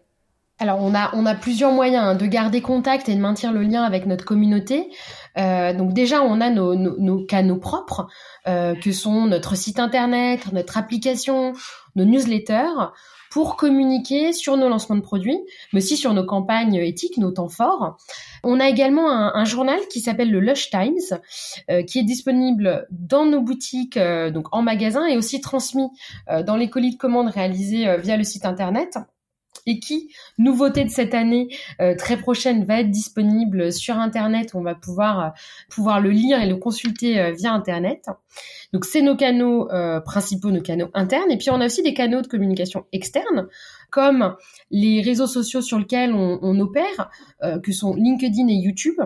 Alors 0.61 0.79
on 0.79 0.93
a 0.93 1.33
plusieurs 1.33 1.71
moyens 1.71 2.05
hein, 2.05 2.13
de 2.15 2.27
garder 2.27 2.61
contact 2.61 3.09
et 3.09 3.15
de 3.15 3.19
maintenir 3.19 3.51
le 3.51 3.63
lien 3.63 3.81
avec 3.81 4.05
notre 4.05 4.25
communauté. 4.25 4.91
Euh, 5.39 5.73
donc 5.73 5.93
déjà 5.93 6.21
on 6.21 6.39
a 6.39 6.51
nos, 6.51 6.75
nos, 6.75 7.25
canaux 7.25 7.57
propres 7.57 8.07
euh, 8.47 8.75
que 8.75 8.91
sont 8.91 9.25
notre 9.25 9.55
site 9.55 9.79
internet, 9.79 10.51
notre 10.53 10.77
application, 10.77 11.53
nos 11.95 12.05
newsletters 12.05 12.91
pour 13.31 13.55
communiquer 13.55 14.33
sur 14.33 14.57
nos 14.57 14.69
lancements 14.69 14.95
de 14.95 15.01
produits, 15.01 15.39
mais 15.73 15.79
aussi 15.79 15.97
sur 15.97 16.13
nos 16.13 16.25
campagnes 16.25 16.75
éthiques, 16.75 17.17
nos 17.17 17.31
temps 17.31 17.49
forts. 17.49 17.97
On 18.43 18.59
a 18.59 18.69
également 18.69 19.09
un, 19.09 19.45
journal 19.45 19.79
qui 19.89 20.01
s'appelle 20.01 20.29
le 20.29 20.39
Lush 20.39 20.69
Times, 20.69 21.19
euh, 21.71 21.81
qui 21.81 21.97
est 21.97 22.03
disponible 22.03 22.87
dans 22.91 23.25
nos 23.25 23.41
boutiques, 23.41 23.97
donc 23.97 24.47
en 24.51 24.61
magasin, 24.61 25.07
et 25.07 25.17
aussi 25.17 25.41
transmis 25.41 25.87
dans 26.45 26.55
les 26.55 26.69
colis 26.69 26.91
de 26.91 26.97
commandes 26.97 27.29
réalisés 27.29 27.97
via 27.97 28.17
le 28.17 28.23
site 28.23 28.45
internet 28.45 28.97
et 29.65 29.79
qui, 29.79 30.09
nouveauté 30.37 30.83
de 30.83 30.89
cette 30.89 31.13
année 31.13 31.49
euh, 31.79 31.95
très 31.95 32.17
prochaine, 32.17 32.65
va 32.65 32.79
être 32.79 32.89
disponible 32.89 33.71
sur 33.71 33.95
Internet. 33.97 34.51
On 34.53 34.61
va 34.61 34.75
pouvoir 34.75 35.19
euh, 35.19 35.29
pouvoir 35.69 36.01
le 36.01 36.09
lire 36.11 36.41
et 36.41 36.47
le 36.47 36.57
consulter 36.57 37.19
euh, 37.19 37.31
via 37.31 37.53
Internet. 37.53 38.07
Donc 38.73 38.85
c'est 38.85 39.01
nos 39.01 39.17
canaux 39.17 39.67
principaux, 40.05 40.49
nos 40.49 40.61
canaux 40.61 40.89
internes. 40.93 41.29
Et 41.29 41.37
puis 41.37 41.49
on 41.49 41.59
a 41.59 41.65
aussi 41.65 41.83
des 41.83 41.93
canaux 41.93 42.21
de 42.21 42.27
communication 42.27 42.85
externes, 42.93 43.49
comme 43.89 44.37
les 44.69 45.01
réseaux 45.01 45.27
sociaux 45.27 45.61
sur 45.61 45.77
lesquels 45.77 46.13
on, 46.13 46.39
on 46.41 46.57
opère, 46.61 47.11
que 47.61 47.71
sont 47.73 47.93
LinkedIn 47.93 48.47
et 48.47 48.53
YouTube. 48.53 49.01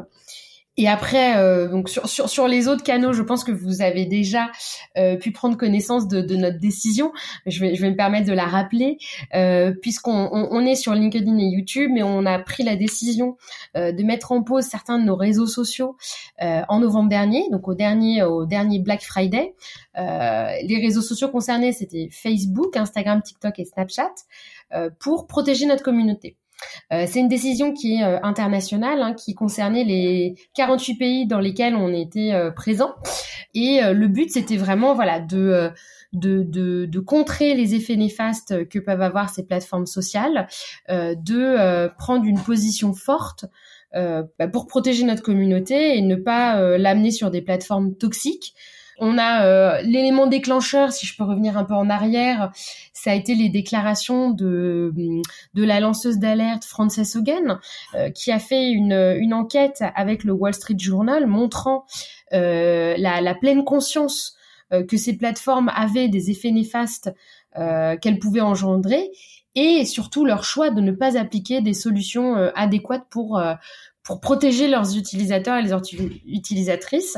Et 0.78 0.90
après, 0.90 1.38
euh, 1.38 1.70
donc 1.70 1.88
sur, 1.88 2.10
sur, 2.10 2.28
sur, 2.28 2.48
les 2.48 2.68
autres 2.68 2.84
canaux, 2.84 3.14
je 3.14 3.22
pense 3.22 3.46
que 3.46 3.52
vous 3.54 3.82
avez 3.82 4.06
déjà 4.06 4.52
euh, 4.98 5.16
pu 5.16 5.32
prendre 5.32 5.56
connaissance 5.56 6.08
de, 6.08 6.36
notre 6.36 6.60
décision. 6.60 7.14
Je 7.46 7.62
vais, 7.62 7.76
je 7.76 7.82
vais 7.82 7.92
me 7.92 7.96
permettre 7.96 8.28
de 8.28 8.34
la 8.34 8.46
rappeler, 8.46 8.98
euh, 9.36 9.72
puisqu'on 9.82 10.30
on, 10.34 10.66
est 10.66 10.76
sur 10.76 10.94
LinkedIn 10.94 11.38
et 11.38 11.46
YouTube, 11.46 11.92
mais 11.94 12.04
on 12.04 12.26
a 12.26 12.40
pris 12.40 12.64
la 12.64 12.76
décision 12.76 13.38
de 13.76 14.04
mettre 14.04 14.32
en 14.32 14.44
pause 14.44 14.66
certains 14.66 15.00
de 15.00 15.06
nos 15.06 15.16
réseaux 15.16 15.48
sociaux 15.48 15.96
en 16.42 16.80
novembre 16.80 17.10
dernier, 17.10 17.48
donc 17.52 17.68
au 17.68 17.74
dernier, 17.74 18.24
au 18.24 18.46
dernier 18.46 18.80
Black 18.80 19.02
Friday. 19.02 19.54
les 19.96 20.80
réseaux 20.82 21.02
sociaux 21.02 21.30
concernés, 21.30 21.72
c'était 21.72 22.10
Facebook, 22.12 22.76
Instagram, 22.76 23.22
TikTok 23.22 23.60
et 23.60 23.66
Snapchat, 23.66 24.14
pour 25.00 25.28
protéger 25.28 25.66
notre 25.66 25.84
communauté. 25.84 26.36
Euh, 26.92 27.06
c'est 27.08 27.20
une 27.20 27.28
décision 27.28 27.74
qui 27.74 27.96
est 27.96 28.04
euh, 28.04 28.20
internationale, 28.24 29.02
hein, 29.02 29.14
qui 29.14 29.34
concernait 29.34 29.84
les 29.84 30.36
48 30.54 30.96
pays 30.96 31.28
dans 31.28 31.40
lesquels 31.40 31.76
on 31.76 31.94
était 31.94 32.34
euh, 32.34 32.52
présent. 32.52 32.94
Et 33.54 33.80
le 33.82 34.08
but, 34.10 34.30
c'était 34.32 34.58
vraiment 34.58 34.94
voilà 34.96 35.22
de, 35.22 35.72
de, 36.12 36.44
de, 36.44 36.86
de, 36.86 37.00
contrer 37.00 37.56
les 37.56 37.74
effets 37.74 37.96
néfastes 37.96 38.68
que 38.68 38.80
peuvent 38.80 39.02
avoir 39.02 39.30
ces 39.30 39.46
plateformes 39.46 39.86
sociales, 39.86 40.50
de 40.90 41.88
prendre 41.98 42.26
une 42.26 42.42
position 42.42 42.92
forte 42.94 43.46
bah, 43.94 44.48
pour 44.52 44.68
protéger 44.68 45.06
notre 45.06 45.24
communauté 45.24 45.98
et 45.98 46.02
ne 46.02 46.18
pas 46.18 46.78
l'amener 46.78 47.12
sur 47.12 47.32
des 47.32 47.42
plateformes 47.42 47.96
toxiques. 47.96 48.56
On 49.00 49.18
a 49.18 49.46
euh, 49.46 49.82
l'élément 49.82 50.28
déclencheur, 50.28 50.92
si 50.92 51.06
je 51.06 51.16
peux 51.18 51.24
revenir 51.24 51.58
un 51.58 51.66
peu 51.66 51.74
en 51.74 51.90
arrière, 51.90 52.52
ça 52.94 53.12
a 53.12 53.14
été 53.14 53.36
les 53.36 53.50
déclarations 53.50 54.32
de, 54.32 54.92
de 55.54 55.64
la 55.64 55.80
lanceuse 55.80 56.18
d'alerte 56.18 56.64
Frances 56.64 57.16
Hogan, 57.16 57.60
euh, 57.96 58.10
qui 58.10 58.32
a 58.32 58.40
fait 58.40 58.72
une, 58.72 58.94
une 59.20 59.34
enquête 59.34 59.84
avec 59.96 60.24
le 60.24 60.32
Wall 60.32 60.54
Street 60.54 60.78
Journal 60.78 61.28
montrant 61.28 61.86
euh, 62.34 62.96
la, 62.98 63.36
pleine 63.36 63.64
conscience 63.66 64.38
que 64.88 64.98
ces 64.98 65.16
plateformes 65.16 65.72
avaient 65.76 66.08
des 66.08 66.32
effets 66.32 66.52
néfastes 66.52 67.14
qu'elles 67.54 68.20
pouvaient 68.20 68.42
engendrer 68.42 69.12
et 69.54 69.86
surtout 69.86 70.26
leur 70.26 70.44
choix 70.44 70.72
de 70.72 70.82
ne 70.82 70.92
pas 70.92 71.18
appliquer 71.18 71.62
des 71.62 71.74
solutions 71.74 72.36
adéquates 72.56 73.06
pour 73.10 73.42
pour 74.04 74.20
protéger 74.20 74.68
leurs 74.68 74.98
utilisateurs 74.98 75.58
et 75.58 75.64
les 75.64 75.74
utilisatrices 76.26 77.18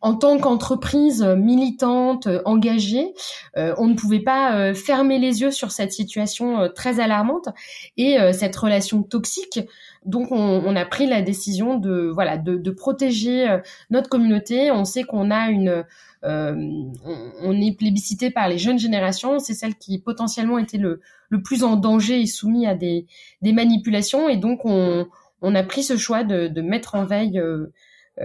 en 0.00 0.14
tant 0.14 0.38
qu'entreprise 0.38 1.22
militante, 1.22 2.28
engagée, 2.44 3.14
euh, 3.56 3.74
on 3.78 3.86
ne 3.86 3.94
pouvait 3.94 4.20
pas 4.20 4.56
euh, 4.56 4.74
fermer 4.74 5.18
les 5.18 5.40
yeux 5.40 5.50
sur 5.50 5.70
cette 5.70 5.92
situation 5.92 6.60
euh, 6.60 6.68
très 6.68 7.00
alarmante 7.00 7.48
et 7.96 8.18
cette 8.32 8.54
relation 8.56 9.02
toxique. 9.02 9.60
Donc, 10.04 10.30
on, 10.30 10.76
a 10.76 10.84
pris 10.84 11.06
la 11.06 11.22
décision 11.22 11.78
de 11.78 12.10
voilà 12.12 12.36
de, 12.36 12.70
protéger 12.70 13.58
notre 13.90 14.08
communauté. 14.08 14.70
On 14.70 14.84
sait 14.84 15.02
qu'on 15.02 15.30
a 15.30 15.48
une 15.48 15.84
on, 16.22 17.60
est 17.60 17.76
plébiscité 17.76 18.30
par 18.30 18.48
les 18.48 18.58
jeunes 18.58 18.78
générations. 18.78 19.38
C'est 19.38 19.54
celle 19.54 19.74
qui 19.74 19.98
potentiellement 19.98 20.58
était 20.58 20.78
le, 20.78 21.00
le 21.28 21.42
plus 21.42 21.64
en 21.64 21.76
danger 21.76 22.20
et 22.20 22.26
soumis 22.26 22.66
à 22.66 22.74
des, 22.74 23.06
des 23.42 23.52
manipulations. 23.52 24.28
Et 24.28 24.36
donc, 24.36 24.64
on, 24.64 25.06
on 25.42 25.54
a 25.54 25.62
pris 25.62 25.82
ce 25.82 25.96
choix 25.96 26.24
de, 26.24 26.48
de 26.48 26.60
mettre 26.62 26.94
en 26.94 27.04
veille 27.04 27.38
euh, 27.38 27.72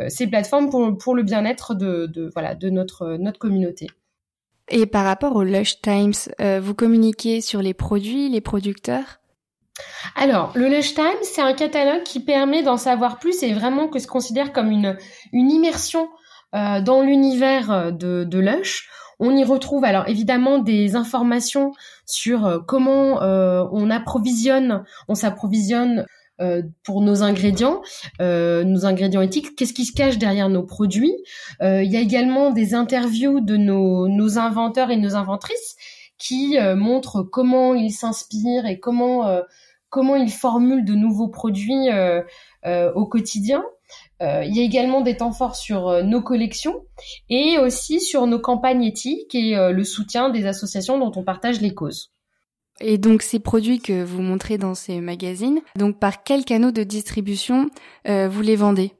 ces 0.07 0.27
plateformes 0.27 0.69
pour, 0.69 0.97
pour 0.97 1.15
le 1.15 1.23
bien-être 1.23 1.75
de, 1.75 2.05
de, 2.05 2.29
voilà, 2.33 2.55
de 2.55 2.69
notre, 2.69 3.17
notre 3.17 3.39
communauté. 3.39 3.87
Et 4.69 4.85
par 4.85 5.03
rapport 5.03 5.35
au 5.35 5.43
Lush 5.43 5.81
Times, 5.81 6.13
euh, 6.39 6.61
vous 6.61 6.73
communiquez 6.73 7.41
sur 7.41 7.61
les 7.61 7.73
produits, 7.73 8.29
les 8.29 8.39
producteurs? 8.39 9.19
Alors, 10.15 10.53
le 10.55 10.69
Lush 10.69 10.93
Times, 10.93 11.23
c'est 11.23 11.41
un 11.41 11.53
catalogue 11.53 12.03
qui 12.03 12.21
permet 12.21 12.63
d'en 12.63 12.77
savoir 12.77 13.19
plus 13.19 13.43
et 13.43 13.53
vraiment 13.53 13.89
que 13.89 13.99
se 13.99 14.07
considère 14.07 14.53
comme 14.53 14.71
une, 14.71 14.97
une 15.33 15.51
immersion 15.51 16.07
euh, 16.55 16.79
dans 16.79 17.01
l'univers 17.01 17.91
de, 17.91 18.23
de 18.23 18.39
Lush. 18.39 18.89
On 19.19 19.35
y 19.35 19.43
retrouve 19.43 19.83
alors 19.83 20.07
évidemment 20.07 20.57
des 20.57 20.95
informations 20.95 21.73
sur 22.05 22.63
comment 22.65 23.19
on 23.21 23.89
approvisionne, 23.91 24.83
on 25.07 25.15
s'approvisionne 25.15 26.07
euh, 26.41 26.63
pour 26.83 27.01
nos 27.01 27.21
ingrédients, 27.21 27.81
euh, 28.19 28.63
nos 28.63 28.85
ingrédients 28.85 29.21
éthiques, 29.21 29.55
qu'est-ce 29.55 29.73
qui 29.73 29.85
se 29.85 29.93
cache 29.93 30.17
derrière 30.17 30.49
nos 30.49 30.63
produits. 30.63 31.15
Euh, 31.61 31.83
il 31.83 31.91
y 31.91 31.97
a 31.97 31.99
également 31.99 32.49
des 32.49 32.73
interviews 32.73 33.41
de 33.41 33.57
nos, 33.57 34.39
inventeurs 34.39 34.89
et 34.89 34.97
nos 34.97 35.15
inventrices 35.15 35.75
qui 36.17 36.57
montrent 36.75 37.23
comment 37.23 37.73
ils 37.73 37.91
s'inspirent 37.91 38.65
et 38.67 38.79
comment 38.79 39.41
comment 39.89 40.15
ils 40.15 40.31
formulent 40.31 40.85
de 40.85 40.93
nouveaux 40.93 41.27
produits 41.27 41.89
au 42.63 43.05
quotidien. 43.07 43.63
il 44.21 44.55
y 44.55 44.59
a 44.59 44.63
également 44.63 45.01
des 45.01 45.17
temps 45.17 45.31
forts 45.31 45.55
sur 45.55 46.03
nos 46.03 46.21
collections 46.21 46.83
et 47.29 47.57
aussi 47.57 47.99
sur 47.99 48.27
nos 48.27 48.39
campagnes 48.39 48.83
éthiques 48.83 49.35
et 49.35 49.55
le 49.55 49.83
soutien 49.83 50.29
des 50.29 50.45
associations 50.45 50.99
dont 50.99 51.11
on 51.19 51.23
partage 51.23 51.59
les 51.59 51.73
causes. 51.73 52.11
Et 52.81 52.97
donc 52.97 53.21
ces 53.21 53.39
produits 53.39 53.79
que 53.79 54.03
vous 54.03 54.21
montrez 54.21 54.57
dans 54.57 54.75
ces 54.75 54.99
magazines, 54.99 55.61
donc 55.75 55.99
par 55.99 56.23
quel 56.23 56.43
canaux 56.45 56.71
de 56.71 56.83
distribution 56.83 57.69
euh, 58.07 58.27
vous 58.27 58.41
les 58.41 58.55
vendez? 58.55 58.93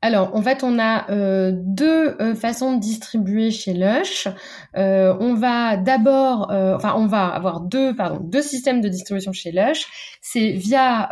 Alors, 0.00 0.36
en 0.36 0.42
fait, 0.42 0.62
on 0.62 0.78
a 0.78 1.10
euh, 1.10 1.50
deux 1.52 2.14
euh, 2.20 2.36
façons 2.36 2.76
de 2.76 2.80
distribuer 2.80 3.50
chez 3.50 3.72
Lush. 3.72 4.28
on 4.76 5.34
va 5.34 5.76
d'abord, 5.76 6.52
enfin, 6.52 6.94
on 6.96 7.06
va 7.06 7.26
avoir 7.26 7.62
deux, 7.62 7.96
pardon, 7.96 8.20
deux 8.22 8.42
systèmes 8.42 8.80
de 8.80 8.88
distribution 8.88 9.32
chez 9.32 9.50
Lush. 9.50 10.18
C'est 10.20 10.52
via 10.52 11.10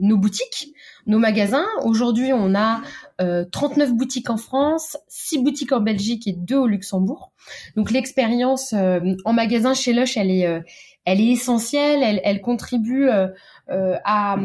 nos 0.00 0.16
boutiques, 0.16 0.72
nos 1.06 1.18
magasins. 1.18 1.66
Aujourd'hui, 1.84 2.32
on 2.32 2.54
a 2.54 2.80
39 3.18 3.92
boutiques 3.92 4.30
en 4.30 4.38
France, 4.38 4.96
6 5.08 5.40
boutiques 5.40 5.72
en 5.72 5.80
Belgique 5.80 6.26
et 6.26 6.32
2 6.32 6.56
au 6.56 6.66
Luxembourg. 6.66 7.32
Donc, 7.76 7.90
l'expérience 7.90 8.72
en 8.72 9.32
magasin 9.34 9.74
chez 9.74 9.92
Lush, 9.92 10.16
elle 10.16 10.30
est 10.30 10.62
elle 11.04 11.20
est 11.20 11.30
essentielle, 11.30 12.02
elle, 12.02 12.20
elle 12.24 12.40
contribue 12.40 13.08
euh, 13.08 13.28
euh, 13.70 13.96
à, 14.04 14.36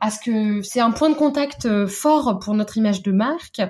à 0.00 0.10
ce 0.10 0.20
que 0.20 0.62
c'est 0.62 0.80
un 0.80 0.90
point 0.90 1.10
de 1.10 1.14
contact 1.14 1.66
euh, 1.66 1.86
fort 1.86 2.38
pour 2.38 2.54
notre 2.54 2.76
image 2.76 3.02
de 3.02 3.12
marque 3.12 3.60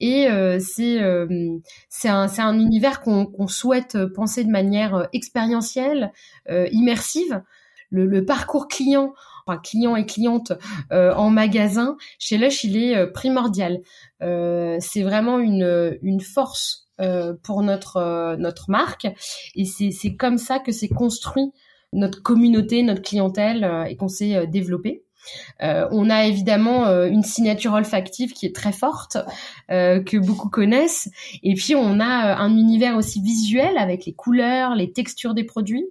et 0.00 0.28
euh, 0.28 0.58
c'est 0.58 1.02
euh, 1.02 1.58
c'est 1.88 2.08
un 2.08 2.28
c'est 2.28 2.42
un 2.42 2.58
univers 2.58 3.00
qu'on 3.00 3.26
qu'on 3.26 3.48
souhaite 3.48 3.98
penser 4.06 4.44
de 4.44 4.50
manière 4.50 5.08
expérientielle, 5.12 6.12
immersive. 6.48 7.42
Le, 7.90 8.06
le, 8.06 8.24
parcours 8.24 8.66
client, 8.66 9.14
enfin 9.46 9.58
client 9.58 9.96
et 9.96 10.06
cliente 10.06 10.52
en 10.90 11.30
magasin 11.30 11.96
chez 12.18 12.38
Lush, 12.38 12.64
il 12.64 12.76
est 12.76 13.06
primordial. 13.08 13.80
c'est 14.20 15.02
vraiment 15.02 15.38
une 15.38 15.98
une 16.02 16.20
force 16.20 16.88
pour 17.42 17.62
notre 17.62 18.36
notre 18.36 18.70
marque 18.70 19.06
et 19.54 19.64
c'est 19.64 19.90
c'est 19.90 20.16
comme 20.16 20.38
ça 20.38 20.58
que 20.58 20.72
s'est 20.72 20.88
construit 20.88 21.52
notre 21.92 22.22
communauté, 22.22 22.82
notre 22.82 23.02
clientèle 23.02 23.86
et 23.88 23.96
qu'on 23.96 24.08
s'est 24.08 24.46
développé. 24.46 25.03
Euh, 25.62 25.88
on 25.90 26.10
a 26.10 26.26
évidemment 26.26 26.86
euh, 26.86 27.06
une 27.06 27.22
signature 27.22 27.72
olfactive 27.72 28.32
qui 28.32 28.46
est 28.46 28.54
très 28.54 28.72
forte, 28.72 29.16
euh, 29.70 30.02
que 30.02 30.16
beaucoup 30.16 30.48
connaissent. 30.48 31.08
Et 31.42 31.54
puis 31.54 31.74
on 31.74 32.00
a 32.00 32.36
un 32.36 32.56
univers 32.56 32.96
aussi 32.96 33.20
visuel 33.20 33.78
avec 33.78 34.06
les 34.06 34.12
couleurs, 34.12 34.74
les 34.74 34.92
textures 34.92 35.34
des 35.34 35.44
produits 35.44 35.86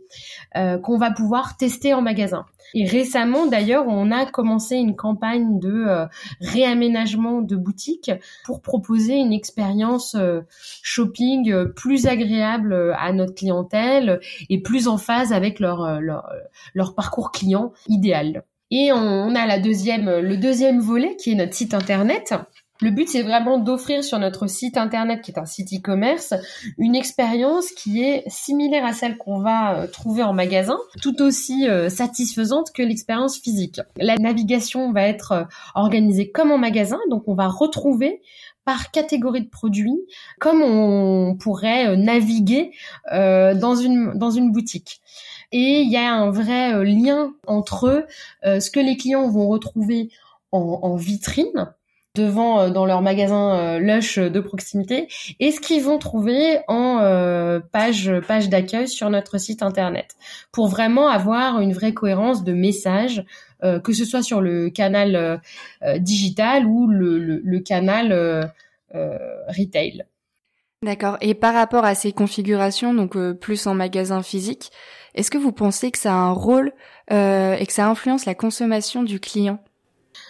qu'on 0.83 0.97
va 0.97 1.11
pouvoir 1.11 1.57
tester 1.57 1.93
en 1.93 2.01
magasin. 2.01 2.45
Et 2.75 2.85
récemment, 2.85 3.47
d'ailleurs, 3.47 3.85
on 3.87 4.11
a 4.11 4.25
commencé 4.25 4.75
une 4.75 4.95
campagne 4.95 5.59
de 5.59 6.07
réaménagement 6.41 7.41
de 7.41 7.55
boutiques 7.55 8.11
pour 8.45 8.61
proposer 8.61 9.15
une 9.15 9.33
expérience 9.33 10.15
shopping 10.83 11.65
plus 11.75 12.05
agréable 12.05 12.95
à 12.97 13.11
notre 13.13 13.33
clientèle 13.33 14.19
et 14.49 14.61
plus 14.61 14.87
en 14.87 14.97
phase 14.97 15.33
avec 15.33 15.59
leur, 15.59 15.99
leur 16.73 16.95
parcours 16.95 17.31
client 17.31 17.73
idéal. 17.87 18.43
Et 18.75 18.91
on, 18.91 19.35
a 19.35 19.45
la 19.45 19.59
deuxième, 19.59 20.09
le 20.09 20.35
deuxième 20.35 20.79
volet 20.79 21.15
qui 21.15 21.31
est 21.31 21.35
notre 21.35 21.53
site 21.53 21.75
internet. 21.75 22.33
Le 22.81 22.89
but, 22.89 23.07
c'est 23.07 23.21
vraiment 23.21 23.59
d'offrir 23.59 24.03
sur 24.03 24.17
notre 24.17 24.47
site 24.47 24.77
internet, 24.77 25.21
qui 25.21 25.29
est 25.29 25.37
un 25.37 25.45
site 25.45 25.71
e-commerce, 25.71 26.33
une 26.79 26.95
expérience 26.95 27.69
qui 27.69 28.03
est 28.03 28.23
similaire 28.27 28.83
à 28.83 28.93
celle 28.93 29.17
qu'on 29.17 29.41
va 29.41 29.75
euh, 29.75 29.87
trouver 29.87 30.23
en 30.23 30.33
magasin, 30.33 30.79
tout 31.03 31.21
aussi 31.21 31.69
euh, 31.69 31.87
satisfaisante 31.89 32.71
que 32.73 32.81
l'expérience 32.81 33.37
physique. 33.37 33.79
La 33.97 34.15
navigation 34.17 34.91
va 34.91 35.03
être 35.03 35.31
euh, 35.33 35.43
organisée 35.75 36.31
comme 36.31 36.49
en 36.49 36.57
magasin, 36.57 36.99
donc 37.11 37.27
on 37.27 37.35
va 37.35 37.49
retrouver 37.49 38.23
par 38.65 38.89
catégorie 38.89 39.43
de 39.43 39.49
produits, 39.49 39.99
comme 40.39 40.63
on 40.63 41.35
pourrait 41.35 41.97
naviguer 41.97 42.71
dans 43.11 43.75
une 43.75 44.13
dans 44.17 44.31
une 44.31 44.53
boutique 44.53 45.01
et 45.53 45.81
il 45.81 45.89
y 45.89 45.97
a 45.97 46.11
un 46.11 46.31
vrai 46.31 46.73
euh, 46.73 46.83
lien 46.83 47.33
entre 47.47 48.05
euh, 48.45 48.59
ce 48.59 48.69
que 48.71 48.79
les 48.79 48.97
clients 48.97 49.29
vont 49.29 49.47
retrouver 49.47 50.09
en, 50.51 50.95
vitrine 50.97 51.73
devant 52.15 52.59
euh, 52.59 52.69
dans 52.69 52.85
leur 52.85 53.01
magasin 53.01 53.79
Lush 53.79 54.19
de 54.19 54.39
proximité 54.39 55.07
et 55.39 55.51
ce 55.51 55.59
qu'ils 55.59 55.81
vont 55.81 55.97
trouver 55.97 56.59
en 56.67 56.99
page 57.71 58.11
page 58.27 58.49
d'accueil 58.49 58.87
sur 58.87 59.09
notre 59.09 59.39
site 59.39 59.63
internet 59.63 60.15
pour 60.51 60.67
vraiment 60.67 61.07
avoir 61.07 61.59
une 61.59 61.73
vraie 61.73 61.93
cohérence 61.93 62.43
de 62.43 62.53
messages 62.53 63.25
que 63.61 63.93
ce 63.93 64.05
soit 64.05 64.21
sur 64.21 64.41
le 64.41 64.69
canal 64.69 65.41
digital 65.99 66.67
ou 66.67 66.87
le, 66.87 67.17
le 67.17 67.59
canal 67.61 68.51
retail. 68.93 70.05
D'accord. 70.83 71.17
Et 71.21 71.33
par 71.33 71.53
rapport 71.53 71.85
à 71.85 71.95
ces 71.95 72.11
configurations, 72.11 72.93
donc 72.93 73.17
plus 73.39 73.67
en 73.67 73.73
magasin 73.73 74.21
physique, 74.21 74.71
est-ce 75.15 75.31
que 75.31 75.37
vous 75.37 75.51
pensez 75.51 75.91
que 75.91 75.97
ça 75.97 76.11
a 76.11 76.17
un 76.17 76.31
rôle 76.31 76.73
euh, 77.11 77.55
et 77.55 77.65
que 77.65 77.73
ça 77.73 77.87
influence 77.87 78.25
la 78.25 78.35
consommation 78.35 79.03
du 79.03 79.19
client? 79.19 79.63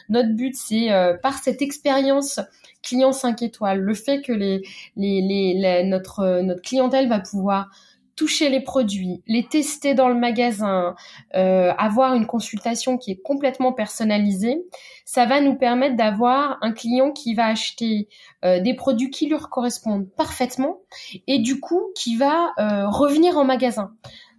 Notre 0.10 0.30
but, 0.30 0.56
c'est 0.56 0.92
euh, 0.92 1.16
par 1.22 1.38
cette 1.38 1.62
expérience 1.62 2.40
client 2.82 3.14
5 3.14 3.42
étoiles, 3.42 3.80
le 3.80 3.94
fait 3.94 4.22
que 4.22 4.34
les, 4.34 4.62
les, 4.98 5.22
les, 5.22 5.84
notre, 5.86 6.42
notre 6.42 6.62
clientèle 6.62 7.08
va 7.08 7.20
pouvoir 7.20 7.70
toucher 8.16 8.50
les 8.50 8.62
produits, 8.62 9.22
les 9.28 9.46
tester 9.46 9.94
dans 9.94 10.10
le 10.10 10.16
magasin, 10.16 10.96
euh, 11.36 11.74
avoir 11.78 12.14
une 12.16 12.26
consultation 12.26 12.98
qui 12.98 13.12
est 13.12 13.22
complètement 13.22 13.74
personnalisée, 13.74 14.64
ça 15.06 15.26
va 15.26 15.42
nous 15.42 15.56
permettre 15.56 15.96
d'avoir 15.96 16.58
un 16.62 16.72
client 16.72 17.12
qui 17.12 17.34
va 17.34 17.48
acheter 17.48 18.08
euh, 18.46 18.60
des 18.60 18.76
produits 18.76 19.10
qui 19.10 19.28
lui 19.28 19.38
correspondent 19.50 20.08
parfaitement 20.16 20.78
et 21.28 21.40
du 21.40 21.60
coup 21.60 21.82
qui 21.96 22.16
va 22.16 22.52
euh, 22.60 22.88
revenir 22.90 23.38
en 23.38 23.46
magasin. 23.46 23.92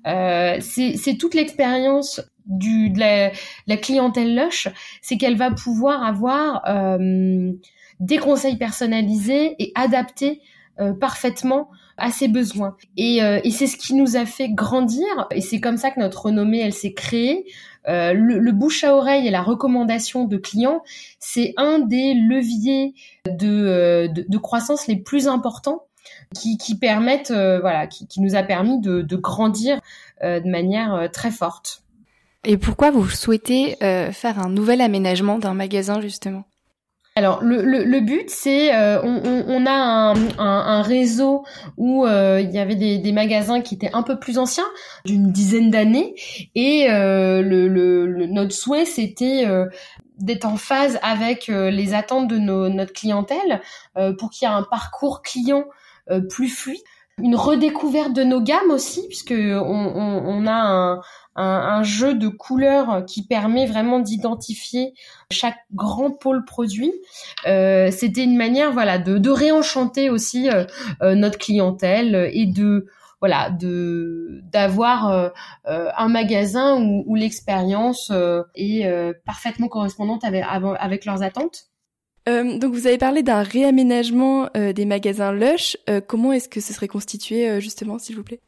Euh, 0.07 0.59
c'est 0.61 1.17
toute 1.17 1.35
l'expérience 1.35 2.21
de 2.47 2.99
la, 2.99 3.77
clientèle 3.77 4.37
Lush, 4.37 4.69
c'est 5.01 5.17
qu'elle 5.17 5.37
va 5.37 5.51
pouvoir 5.51 6.05
avoir 6.05 6.63
euh, 6.69 7.53
des 8.01 8.19
conseils 8.19 8.57
personnalisés 8.57 9.55
et 9.59 9.73
adaptés 9.75 10.43
euh, 10.81 10.93
parfaitement 10.93 11.71
à 11.97 12.11
ses 12.11 12.29
besoins. 12.29 12.77
Et, 12.97 13.19
et 13.19 13.51
c'est 13.51 13.67
ce 13.67 13.77
qui 13.77 13.95
nous 13.95 14.17
a 14.17 14.27
fait 14.27 14.49
grandir, 14.49 15.07
et 15.31 15.41
c'est 15.41 15.61
comme 15.61 15.77
ça 15.77 15.91
que 15.91 16.01
notre 16.01 16.27
renommée, 16.27 16.61
elle 16.61 16.73
s'est 16.73 16.93
créée. 16.93 17.47
le, 17.87 18.13
le, 18.13 18.53
bouche 18.53 18.85
à 18.85 18.97
oreille 18.97 19.27
et 19.27 19.31
la 19.31 19.43
recommandation 19.43 20.25
de 20.25 20.37
clients, 20.37 20.83
c'est 21.19 21.55
un 21.57 21.79
des 21.79 22.15
leviers 22.15 22.95
de, 23.27 24.09
de, 24.13 24.25
de, 24.29 24.39
croissance 24.39 24.87
les 24.87 24.97
plus 24.97 25.29
importants 25.29 25.85
qui, 26.35 26.59
qui 26.59 26.77
permettent, 26.77 27.31
euh, 27.31 27.61
voilà, 27.61 27.87
qui, 27.87 28.07
qui, 28.07 28.21
nous 28.21 28.35
a 28.35 28.43
permis 28.43 28.81
de, 28.81 29.03
de 29.03 29.17
grandir 29.17 29.81
euh, 30.23 30.41
de 30.41 30.49
manière 30.49 30.95
euh, 30.95 31.09
très 31.09 31.31
forte. 31.31 31.83
Et 32.45 32.59
pourquoi 32.59 32.91
vous 32.91 33.09
souhaitez 33.09 33.77
faire 33.81 34.39
un 34.39 34.51
nouvel 34.51 34.83
aménagement 34.83 35.39
d'un 35.39 35.55
magasin 35.55 36.03
justement? 36.03 36.45
Alors 37.17 37.43
le, 37.43 37.63
le, 37.63 37.85
le 37.85 38.01
but 38.01 38.29
c'est 38.29 38.75
on, 38.75 39.21
on, 39.25 39.45
on, 39.47 39.67
a 39.67 39.73
un, 39.73 40.15
un, 40.15 40.35
un 40.39 40.83
réseau 40.83 41.45
où 41.77 42.07
il 42.07 42.51
y 42.51 42.59
avait 42.59 42.75
des, 42.75 42.99
des, 42.99 43.13
magasins 43.13 43.61
qui 43.61 43.77
étaient 43.77 43.95
un 43.95 44.03
peu 44.03 44.19
plus 44.19 44.39
anciens 44.39 44.67
d'une 45.05 45.31
dizaine 45.31 45.71
d'années 45.71 46.15
et 46.57 46.87
le, 46.89 47.69
le, 47.69 48.27
notre 48.27 48.53
souhait 48.53 48.85
c'était 48.85 49.45
d'être 50.19 50.45
en 50.45 50.57
phase 50.57 50.99
avec 51.03 51.47
les 51.47 51.95
attentes 51.95 52.27
de 52.27 52.39
nos, 52.39 52.69
notre 52.69 52.93
clientèle 52.93 53.63
pour 54.19 54.31
qu'il 54.31 54.49
y 54.49 54.51
ait 54.51 54.55
un 54.55 54.65
parcours 54.65 55.23
client 55.23 55.67
euh, 56.11 56.21
plus 56.21 56.49
fluide. 56.49 56.83
Une 57.23 57.37
redécouverte 57.37 58.13
de 58.13 58.25
nos 58.25 58.41
gammes 58.41 58.71
aussi, 58.71 59.07
puisque 59.07 59.33
on, 59.33 59.63
on, 59.65 60.47
a 60.49 61.01
un, 61.37 61.83
jeu 61.85 62.15
de 62.15 62.27
couleurs 62.29 63.05
qui 63.07 63.25
permet 63.25 63.67
vraiment 63.67 64.01
d'identifier 64.01 64.95
chaque 65.31 65.59
grand 65.73 66.11
pôle 66.11 66.45
produit. 66.45 66.93
Euh, 67.47 67.91
C'était 67.93 68.25
une 68.25 68.37
manière, 68.37 68.73
voilà, 68.73 68.99
de, 68.99 69.31
réenchanter 69.31 70.11
aussi 70.11 70.51
euh, 70.51 70.65
euh 71.03 71.15
notre 71.15 71.39
clientèle 71.39 72.31
et 72.33 72.47
de 72.47 72.87
voilà 73.21 73.49
de 73.49 74.43
d'avoir 74.53 75.33
un 75.65 76.09
magasin 76.09 76.77
où, 76.77 77.15
l'expérience 77.15 78.13
est 78.55 79.15
parfaitement 79.25 79.69
correspondante 79.69 80.25
avec 80.25 81.05
leurs 81.05 81.23
attentes. 81.23 81.69
Euh, 82.29 82.59
donc 82.59 82.73
vous 82.73 82.87
avez 82.87 82.99
parlé 82.99 83.23
d'un 83.23 83.43
réaménagement 83.43 84.49
euh, 84.57 84.73
des 84.73 84.87
magasins 84.87 85.33
Lush. 85.33 85.77
Euh, 85.91 86.01
comment 86.01 86.33
est-ce 86.33 86.49
que 86.49 86.61
ce 86.61 86.73
serait 86.73 86.89
constitué 86.89 87.61
justement, 87.61 87.99
s'il 87.99 88.17
vous 88.17 88.23
plaît? 88.23 88.41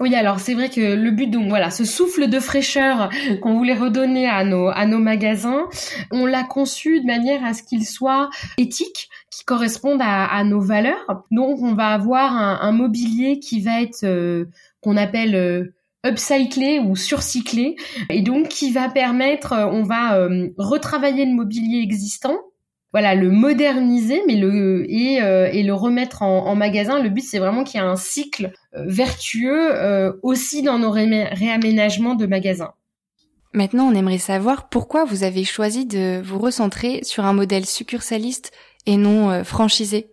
Oui, 0.00 0.14
alors 0.14 0.38
c'est 0.38 0.54
vrai 0.54 0.68
que 0.68 0.94
le 0.94 1.10
but, 1.10 1.26
donc 1.26 1.48
voilà, 1.48 1.70
ce 1.70 1.84
souffle 1.84 2.28
de 2.28 2.38
fraîcheur 2.38 3.10
qu'on 3.42 3.58
voulait 3.58 3.74
redonner 3.74 4.28
à 4.28 4.44
nos 4.44 4.68
à 4.68 4.86
nos 4.86 5.00
magasins, 5.00 5.64
on 6.12 6.24
l'a 6.24 6.44
conçu 6.44 7.00
de 7.00 7.06
manière 7.06 7.44
à 7.44 7.52
ce 7.52 7.64
qu'il 7.64 7.84
soit 7.84 8.30
éthique, 8.58 9.08
qui 9.32 9.44
corresponde 9.44 10.00
à, 10.00 10.24
à, 10.24 10.44
nos 10.44 10.60
valeurs. 10.60 11.24
Donc 11.32 11.60
on 11.62 11.74
va 11.74 11.88
avoir 11.88 12.36
un, 12.36 12.60
un 12.60 12.70
mobilier 12.70 13.40
qui 13.40 13.60
va 13.60 13.82
être 13.82 14.46
qu'on 14.82 14.96
appelle 14.96 15.72
upcyclé 16.06 16.78
ou 16.78 16.94
surcyclé 16.94 17.74
et 18.08 18.22
donc 18.22 18.46
qui 18.46 18.70
va 18.70 18.88
permettre, 18.88 19.52
on 19.52 19.82
va 19.82 20.28
retravailler 20.58 21.24
le 21.24 21.32
mobilier 21.34 21.80
existant 21.82 22.38
voilà 22.92 23.14
le 23.14 23.30
moderniser 23.30 24.22
mais 24.26 24.36
le 24.36 24.86
et, 24.88 25.20
euh, 25.22 25.48
et 25.52 25.62
le 25.62 25.74
remettre 25.74 26.22
en, 26.22 26.46
en, 26.46 26.54
magasin. 26.54 27.02
Le 27.02 27.08
but 27.08 27.22
c'est 27.22 27.38
vraiment 27.38 27.64
qu'il 27.64 27.80
y 27.80 27.84
ait 27.84 27.86
un 27.86 27.96
cycle 27.96 28.52
euh, 28.74 28.84
vertueux 28.86 29.74
euh, 29.74 30.12
aussi 30.22 30.62
dans 30.62 30.78
nos 30.78 30.90
réaménagements 30.90 32.14
de 32.14 32.26
magasins. 32.26 32.72
Maintenant 33.52 33.88
on 33.88 33.94
aimerait 33.94 34.18
savoir 34.18 34.68
pourquoi 34.68 35.04
vous 35.04 35.24
avez 35.24 35.44
choisi 35.44 35.86
de 35.86 36.20
vous 36.22 36.38
recentrer 36.38 37.00
sur 37.02 37.24
un 37.24 37.32
modèle 37.32 37.66
succursaliste 37.66 38.52
et 38.86 38.96
non 38.96 39.44
franchisé. 39.44 40.10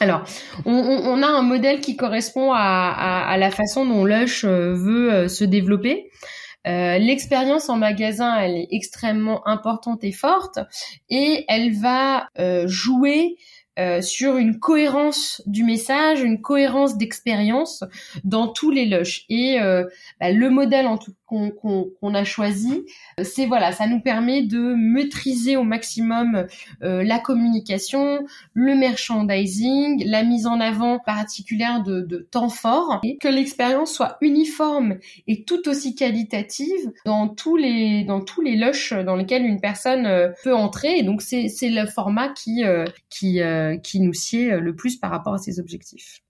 Alors, 0.00 0.24
on, 0.64 0.72
on, 0.72 1.22
a 1.22 1.26
un 1.26 1.42
modèle 1.42 1.80
qui 1.80 1.94
correspond 1.96 2.52
à, 2.52 2.58
à, 2.58 3.30
à 3.30 3.36
la 3.36 3.50
façon 3.50 3.84
dont 3.86 4.04
Lush 4.04 4.44
veut 4.44 5.28
se 5.28 5.44
développer. 5.44 6.10
Euh, 6.66 6.98
l'expérience 6.98 7.68
en 7.68 7.76
magasin, 7.76 8.36
elle 8.38 8.56
est 8.56 8.68
extrêmement 8.70 9.46
importante 9.48 10.04
et 10.04 10.12
forte, 10.12 10.58
et 11.10 11.44
elle 11.48 11.72
va 11.74 12.28
euh, 12.38 12.66
jouer 12.68 13.36
euh, 13.78 14.02
sur 14.02 14.36
une 14.36 14.58
cohérence 14.58 15.40
du 15.46 15.64
message, 15.64 16.20
une 16.20 16.42
cohérence 16.42 16.98
d'expérience 16.98 17.84
dans 18.22 18.48
tous 18.48 18.70
les 18.70 18.84
lush. 18.84 19.24
Et 19.30 19.60
euh, 19.60 19.84
bah, 20.20 20.30
le 20.30 20.50
modèle 20.50 20.86
en 20.86 20.98
tout 20.98 21.12
qu'on 21.24 22.14
a 22.14 22.24
choisi, 22.24 22.82
c'est 23.22 23.46
voilà, 23.46 23.72
ça 23.72 23.86
nous 23.86 24.00
permet 24.00 24.42
de 24.42 24.74
maîtriser 24.76 25.56
au 25.56 25.62
maximum 25.62 26.46
euh, 26.82 27.02
la 27.02 27.18
communication, 27.18 28.26
le 28.52 28.74
merchandising, 28.74 30.04
la 30.04 30.24
mise 30.24 30.46
en 30.46 30.60
avant 30.60 30.98
particulière 30.98 31.82
de, 31.82 32.02
de 32.02 32.18
temps 32.18 32.50
forts, 32.50 33.00
et 33.02 33.16
que 33.16 33.28
l'expérience 33.28 33.94
soit 33.94 34.18
uniforme 34.20 34.98
et 35.26 35.44
tout 35.44 35.70
aussi 35.70 35.94
qualitative 35.94 36.92
dans 37.06 37.28
tous 37.28 37.56
les 37.56 38.04
dans 38.04 38.20
tous 38.20 38.42
les 38.42 38.56
lush 38.56 38.92
dans 38.92 39.16
lesquels 39.16 39.46
une 39.46 39.62
personne 39.62 40.34
peut 40.44 40.54
entrer. 40.54 40.98
Et 40.98 41.02
donc 41.02 41.22
c'est 41.22 41.48
le 41.62 41.86
format 41.86 42.28
qui 42.28 42.62
qui 43.08 43.40
euh, 43.61 43.61
qui 43.82 44.00
nous 44.00 44.12
sied 44.12 44.52
euh, 44.52 44.60
le 44.60 44.74
plus 44.74 44.96
par 44.96 45.10
rapport 45.10 45.34
à 45.34 45.38
ces 45.38 45.60
objectifs. 45.60 46.20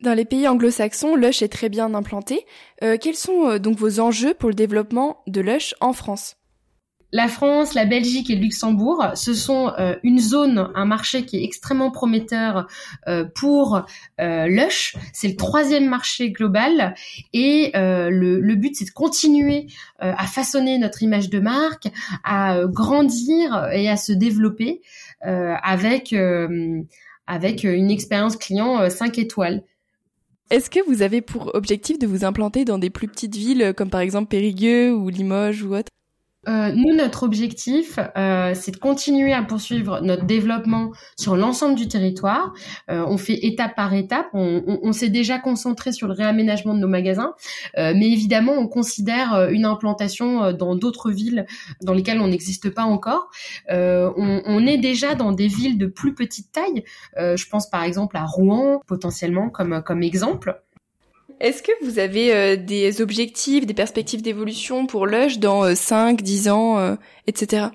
Dans 0.00 0.14
les 0.14 0.24
pays 0.24 0.46
anglo-saxons, 0.46 1.16
Lush 1.16 1.42
est 1.42 1.48
très 1.48 1.68
bien 1.68 1.92
implanté. 1.94 2.46
Euh, 2.82 2.96
quels 3.00 3.16
sont 3.16 3.58
donc 3.58 3.78
vos 3.78 3.98
enjeux 3.98 4.34
pour 4.34 4.48
le 4.48 4.54
développement 4.54 5.22
de 5.26 5.40
Lush 5.40 5.74
en 5.80 5.92
France? 5.92 6.36
La 7.12 7.28
France, 7.28 7.74
la 7.74 7.84
Belgique 7.84 8.30
et 8.30 8.34
le 8.34 8.42
Luxembourg, 8.42 9.04
ce 9.14 9.34
sont 9.34 9.72
une 10.02 10.18
zone, 10.18 10.70
un 10.74 10.84
marché 10.84 11.24
qui 11.24 11.38
est 11.38 11.44
extrêmement 11.44 11.90
prometteur 11.90 12.66
pour 13.34 13.86
Lush. 14.18 14.94
C'est 15.12 15.28
le 15.28 15.36
troisième 15.36 15.88
marché 15.88 16.30
global 16.30 16.94
et 17.32 17.70
le, 17.74 18.40
le, 18.40 18.54
but 18.56 18.76
c'est 18.76 18.84
de 18.84 18.90
continuer 18.90 19.68
à 19.98 20.26
façonner 20.26 20.76
notre 20.78 21.02
image 21.02 21.30
de 21.30 21.40
marque, 21.40 21.88
à 22.24 22.60
grandir 22.66 23.68
et 23.72 23.88
à 23.88 23.96
se 23.96 24.12
développer 24.12 24.82
avec 25.22 26.12
avec 27.28 27.64
euh, 27.64 27.76
une 27.76 27.90
expérience 27.90 28.36
client 28.36 28.90
5 28.90 29.16
euh, 29.16 29.22
étoiles. 29.22 29.62
Est-ce 30.50 30.70
que 30.70 30.80
vous 30.88 31.02
avez 31.02 31.20
pour 31.20 31.54
objectif 31.54 31.98
de 31.98 32.06
vous 32.06 32.24
implanter 32.24 32.64
dans 32.64 32.78
des 32.78 32.90
plus 32.90 33.06
petites 33.06 33.36
villes 33.36 33.74
comme 33.76 33.90
par 33.90 34.00
exemple 34.00 34.28
Périgueux 34.28 34.92
ou 34.92 35.10
Limoges 35.10 35.62
ou 35.62 35.76
autre? 35.76 35.90
Euh, 36.46 36.70
nous, 36.72 36.94
notre 36.94 37.24
objectif, 37.24 37.98
euh, 38.16 38.52
c'est 38.54 38.70
de 38.70 38.76
continuer 38.76 39.32
à 39.32 39.42
poursuivre 39.42 40.00
notre 40.00 40.24
développement 40.24 40.92
sur 41.18 41.36
l'ensemble 41.36 41.74
du 41.74 41.88
territoire. 41.88 42.54
Euh, 42.90 43.04
on 43.08 43.18
fait 43.18 43.44
étape 43.44 43.74
par 43.74 43.92
étape. 43.92 44.28
On, 44.32 44.62
on, 44.66 44.78
on 44.82 44.92
s'est 44.92 45.08
déjà 45.08 45.38
concentré 45.40 45.90
sur 45.92 46.06
le 46.06 46.12
réaménagement 46.12 46.74
de 46.74 46.78
nos 46.78 46.88
magasins, 46.88 47.34
euh, 47.76 47.92
mais 47.96 48.10
évidemment, 48.10 48.52
on 48.52 48.68
considère 48.68 49.34
euh, 49.34 49.48
une 49.50 49.64
implantation 49.64 50.44
euh, 50.44 50.52
dans 50.52 50.76
d'autres 50.76 51.10
villes 51.10 51.44
dans 51.82 51.92
lesquelles 51.92 52.20
on 52.20 52.28
n'existe 52.28 52.70
pas 52.70 52.84
encore. 52.84 53.30
On, 53.68 54.42
on, 54.44 54.66
est 54.66 54.78
déjà 54.78 55.14
dans 55.14 55.32
des 55.32 55.48
villes 55.48 55.78
de 55.78 55.86
plus 55.86 56.14
petite 56.14 56.52
taille. 56.52 56.84
je 57.16 57.48
pense 57.48 57.68
par 57.68 57.82
exemple 57.82 58.16
à 58.16 58.24
Rouen, 58.24 58.80
potentiellement 58.86 59.50
comme 59.50 59.82
comme 59.82 60.02
exemple. 60.02 60.62
Est-ce 61.40 61.62
que 61.62 61.72
vous 61.84 62.00
avez 62.00 62.34
euh, 62.34 62.56
des 62.56 63.00
objectifs, 63.00 63.64
des 63.64 63.74
perspectives 63.74 64.22
d'évolution 64.22 64.86
pour 64.86 65.06
Lush 65.06 65.38
dans 65.38 65.74
5, 65.74 66.20
euh, 66.20 66.22
10 66.22 66.48
ans, 66.48 66.78
euh, 66.78 66.96
etc. 67.26 67.66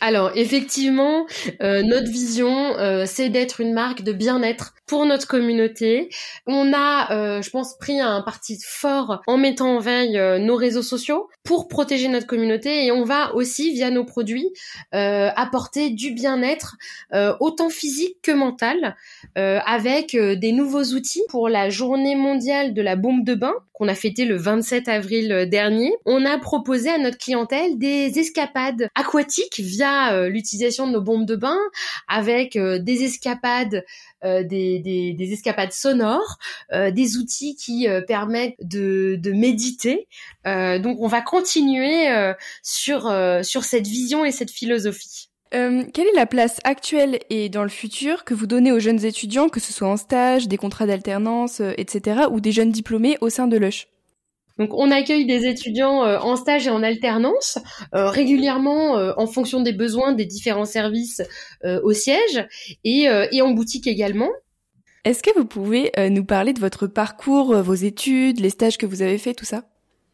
Alors 0.00 0.32
effectivement, 0.34 1.26
notre 1.60 2.10
vision, 2.10 2.74
c'est 3.06 3.28
d'être 3.28 3.60
une 3.60 3.72
marque 3.72 4.02
de 4.02 4.12
bien-être 4.12 4.74
pour 4.86 5.06
notre 5.06 5.28
communauté. 5.28 6.08
On 6.46 6.72
a, 6.74 7.40
je 7.42 7.50
pense, 7.50 7.76
pris 7.78 8.00
un 8.00 8.22
parti 8.22 8.58
fort 8.64 9.20
en 9.26 9.36
mettant 9.36 9.76
en 9.76 9.78
veille 9.78 10.18
nos 10.40 10.56
réseaux 10.56 10.82
sociaux 10.82 11.28
pour 11.44 11.68
protéger 11.68 12.08
notre 12.08 12.26
communauté 12.26 12.86
et 12.86 12.92
on 12.92 13.04
va 13.04 13.34
aussi, 13.34 13.72
via 13.72 13.90
nos 13.90 14.04
produits, 14.04 14.48
apporter 14.92 15.90
du 15.90 16.12
bien-être 16.12 16.76
autant 17.40 17.68
physique 17.68 18.16
que 18.22 18.32
mental 18.32 18.96
avec 19.36 20.16
des 20.16 20.52
nouveaux 20.52 20.84
outils 20.94 21.22
pour 21.28 21.48
la 21.48 21.70
journée 21.70 22.16
mondiale 22.16 22.74
de 22.74 22.82
la 22.82 22.96
bombe 22.96 23.24
de 23.24 23.34
bain 23.34 23.54
qu'on 23.72 23.88
a 23.88 23.94
fêté 23.94 24.26
le 24.26 24.36
27 24.36 24.88
avril 24.88 25.48
dernier. 25.50 25.94
On 26.04 26.26
a 26.26 26.36
proposé 26.38 26.90
à 26.90 26.98
notre 26.98 27.16
clientèle 27.16 27.78
des 27.78 28.18
escapades 28.18 28.88
aquatiques 28.94 29.58
via 29.58 29.89
euh, 30.12 30.28
l'utilisation 30.28 30.86
de 30.86 30.92
nos 30.92 31.00
bombes 31.00 31.26
de 31.26 31.36
bain 31.36 31.58
avec 32.08 32.56
euh, 32.56 32.78
des 32.78 33.04
escapades 33.04 33.84
euh, 34.24 34.42
des, 34.42 34.80
des, 34.80 35.14
des, 35.14 35.32
escapades 35.32 35.72
sonores, 35.72 36.38
des 36.72 37.16
outils 37.16 37.56
qui 37.56 37.86
permettent 38.06 38.54
de, 38.60 39.16
de 39.18 39.32
méditer. 39.32 40.06
donc 40.44 40.98
on 41.00 41.06
va 41.06 41.22
continuer 41.22 42.06
sur, 42.62 43.10
sur 43.42 43.64
cette 43.64 43.86
vision 43.86 44.24
et 44.24 44.30
cette 44.30 44.50
philosophie. 44.50 45.30
Quelle 45.50 46.06
est 46.06 46.16
la 46.16 46.26
place 46.26 46.58
actuelle 46.64 47.18
et 47.30 47.48
dans 47.48 47.62
le 47.62 47.70
futur 47.70 48.24
que 48.24 48.34
vous 48.34 48.46
donnez 48.46 48.72
aux 48.72 48.78
jeunes 48.78 49.04
étudiants, 49.04 49.48
que 49.48 49.60
ce 49.60 49.72
soit 49.72 49.88
en 49.88 49.96
stage, 49.96 50.48
des 50.48 50.58
contrats 50.58 50.86
d'alternance, 50.86 51.62
etc., 51.78 52.22
ou 52.30 52.40
des 52.40 52.52
jeunes 52.52 52.72
diplômés 52.72 53.16
au 53.22 53.30
sein 53.30 53.46
de 53.46 53.56
Lush? 53.56 53.88
Donc 54.60 54.72
on 54.74 54.92
accueille 54.92 55.26
des 55.26 55.46
étudiants 55.46 56.04
euh, 56.04 56.18
en 56.20 56.36
stage 56.36 56.68
et 56.68 56.70
en 56.70 56.84
alternance 56.84 57.58
régulièrement 57.92 58.92
en 59.16 59.26
fonction 59.26 59.60
des 59.60 59.72
besoins 59.72 60.12
des 60.12 60.24
différents 60.26 60.64
services 60.64 61.22
au 61.64 61.92
siège 61.92 62.46
et, 62.84 63.06
et, 63.32 63.42
en 63.42 63.50
boutique 63.50 63.86
également. 63.86 64.30
Est-ce 65.04 65.22
que 65.22 65.36
vous 65.36 65.44
pouvez 65.44 65.90
nous 66.10 66.24
parler 66.24 66.52
de 66.52 66.60
votre 66.60 66.86
parcours, 66.86 67.54
vos 67.62 67.74
études, 67.74 68.40
les 68.40 68.50
stages 68.50 68.78
que 68.78 68.86
vous 68.86 69.02
avez 69.02 69.18
fait, 69.18 69.34
tout 69.34 69.44
ça? 69.44 69.64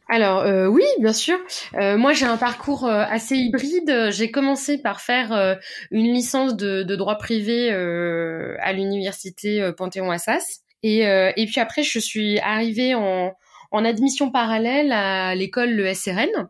Alors 0.08 0.40
euh, 0.40 0.66
oui, 0.66 0.84
bien 1.00 1.12
sûr. 1.12 1.38
Euh, 1.74 1.98
moi, 1.98 2.12
j'ai 2.12 2.26
un 2.26 2.36
parcours 2.36 2.86
euh, 2.86 3.04
assez 3.08 3.36
hybride. 3.36 4.10
J'ai 4.10 4.30
commencé 4.30 4.78
par 4.78 5.00
faire 5.00 5.58
une 5.90 6.12
licence 6.12 6.56
de, 6.56 6.82
droit 6.94 7.18
privé 7.18 7.70
à 7.70 8.72
l'université 8.72 9.70
Panthéon-Assas, 9.76 10.60
et, 10.82 11.00
et 11.00 11.46
puis 11.46 11.60
après, 11.60 11.82
je 11.82 11.98
suis 11.98 12.38
arrivée 12.38 12.94
en, 12.94 13.32
en 13.70 13.84
admission 13.84 14.30
parallèle 14.30 14.92
à 14.92 15.34
l'école 15.34 15.70
le 15.70 15.92
SRN 15.92 16.48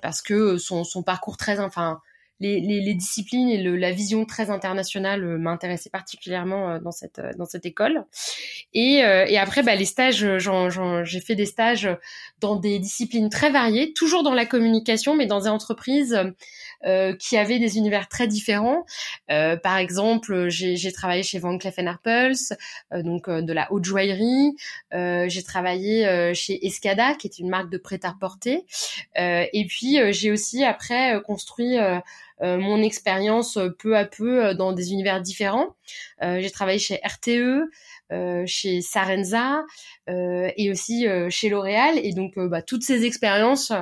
parce 0.00 0.22
que 0.22 0.56
son, 0.56 0.84
son 0.84 1.02
parcours 1.02 1.36
très, 1.36 1.58
enfin, 1.58 2.00
les, 2.40 2.60
les, 2.60 2.80
les, 2.80 2.94
disciplines 2.94 3.48
et 3.48 3.60
le, 3.60 3.76
la 3.76 3.90
vision 3.90 4.24
très 4.24 4.50
internationale 4.50 5.24
euh, 5.24 5.38
m'intéressaient 5.38 5.90
particulièrement 5.90 6.70
euh, 6.70 6.78
dans 6.78 6.92
cette 6.92 7.18
euh, 7.18 7.32
dans 7.36 7.46
cette 7.46 7.66
école. 7.66 8.04
Et, 8.72 8.98
et 8.98 9.38
après, 9.38 9.62
bah, 9.62 9.74
les 9.74 9.86
stages, 9.86 10.26
j'ai 10.38 11.20
fait 11.20 11.34
des 11.34 11.46
stages 11.46 11.88
dans 12.40 12.56
des 12.56 12.78
disciplines 12.78 13.30
très 13.30 13.50
variées, 13.50 13.92
toujours 13.94 14.22
dans 14.22 14.34
la 14.34 14.44
communication, 14.44 15.16
mais 15.16 15.26
dans 15.26 15.40
des 15.40 15.48
entreprises 15.48 16.18
euh, 16.86 17.12
qui 17.16 17.36
avaient 17.36 17.58
des 17.58 17.76
univers 17.76 18.06
très 18.08 18.28
différents. 18.28 18.86
Euh, 19.32 19.56
par 19.56 19.78
exemple, 19.78 20.48
j'ai 20.48 20.92
travaillé 20.92 21.24
chez 21.24 21.40
Van 21.40 21.58
Cleef 21.58 21.76
Arpels, 21.80 22.36
euh, 22.92 23.02
donc 23.02 23.28
de 23.28 23.52
la 23.52 23.72
haute 23.72 23.84
joaillerie. 23.84 24.54
j'ai 24.92 25.42
travaillé 25.42 26.32
chez 26.34 26.64
Escada, 26.64 27.14
qui 27.14 27.26
est 27.26 27.38
une 27.40 27.48
marque 27.48 27.68
de 27.70 27.78
prêt-à-porter. 27.78 28.64
et 29.16 29.66
puis, 29.68 29.98
j'ai 30.12 30.30
aussi 30.30 30.64
après 30.64 31.20
construit 31.26 31.76
mon 32.40 32.82
expérience 32.82 33.58
peu 33.78 33.96
à 33.96 34.04
peu 34.04 34.54
dans 34.54 34.72
des 34.72 34.92
univers 34.92 35.20
différents. 35.20 35.74
j'ai 36.22 36.50
travaillé 36.50 36.78
chez 36.78 37.00
RTE, 37.04 37.70
chez 38.46 38.80
Sarenza 38.82 39.64
et 40.06 40.70
aussi 40.70 41.06
chez 41.30 41.48
L'Oréal. 41.48 41.98
Et 42.02 42.12
donc, 42.12 42.38
bah, 42.38 42.62
toutes 42.62 42.84
ces 42.84 43.04
expériences 43.04 43.72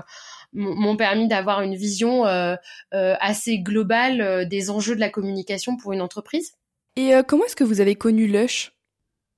m'ont 0.57 0.97
permis 0.97 1.29
d'avoir 1.29 1.61
une 1.61 1.77
vision 1.77 2.27
euh, 2.27 2.57
euh, 2.95 3.15
assez 3.21 3.59
globale 3.59 4.21
euh, 4.21 4.45
des 4.45 4.71
enjeux 4.71 4.95
de 4.95 5.01
la 5.01 5.11
communication 5.11 5.77
pour 5.77 5.93
une 5.93 6.01
entreprise. 6.01 6.53
Et 6.97 7.13
comment 7.29 7.45
est-ce 7.45 7.57
que 7.57 7.65
vous 7.65 7.83
avez 7.83 7.95
connu 7.95 8.27
Lush? 8.27 8.73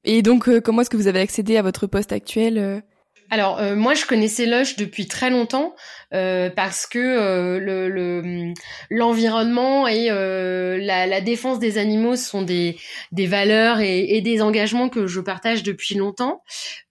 Et 0.05 0.23
donc, 0.23 0.49
comment 0.61 0.83
est-ce 0.83 0.91
que 0.91 0.97
vous 0.97 1.09
avez 1.09 1.19
accédé 1.19 1.57
à 1.57 1.63
votre 1.63 1.89
poste 1.89 2.13
actuel 2.13 2.85
alors 3.31 3.59
euh, 3.59 3.77
moi 3.77 3.95
je 3.95 4.07
connaissais 4.07 4.47
Lush 4.47 4.77
depuis 4.77 5.07
très 5.07 5.31
longtemps 5.31 5.75
euh, 6.15 6.49
parce 6.49 6.87
que 6.87 6.99
euh, 6.99 7.59
le 7.61 8.55
l'environnement 8.91 9.87
et 9.87 10.09
la, 10.09 11.07
la, 11.07 11.21
défense 11.21 11.59
des 11.59 11.77
animaux 11.77 12.17
sont 12.17 12.43
des 12.43 12.79
des 13.13 13.27
valeurs 13.27 13.81
et, 13.81 14.17
et 14.17 14.23
des 14.23 14.41
engagements 14.41 14.89
que 14.89 15.07
je 15.07 15.21
partage 15.21 15.63
depuis 15.63 15.95
longtemps. 15.95 16.43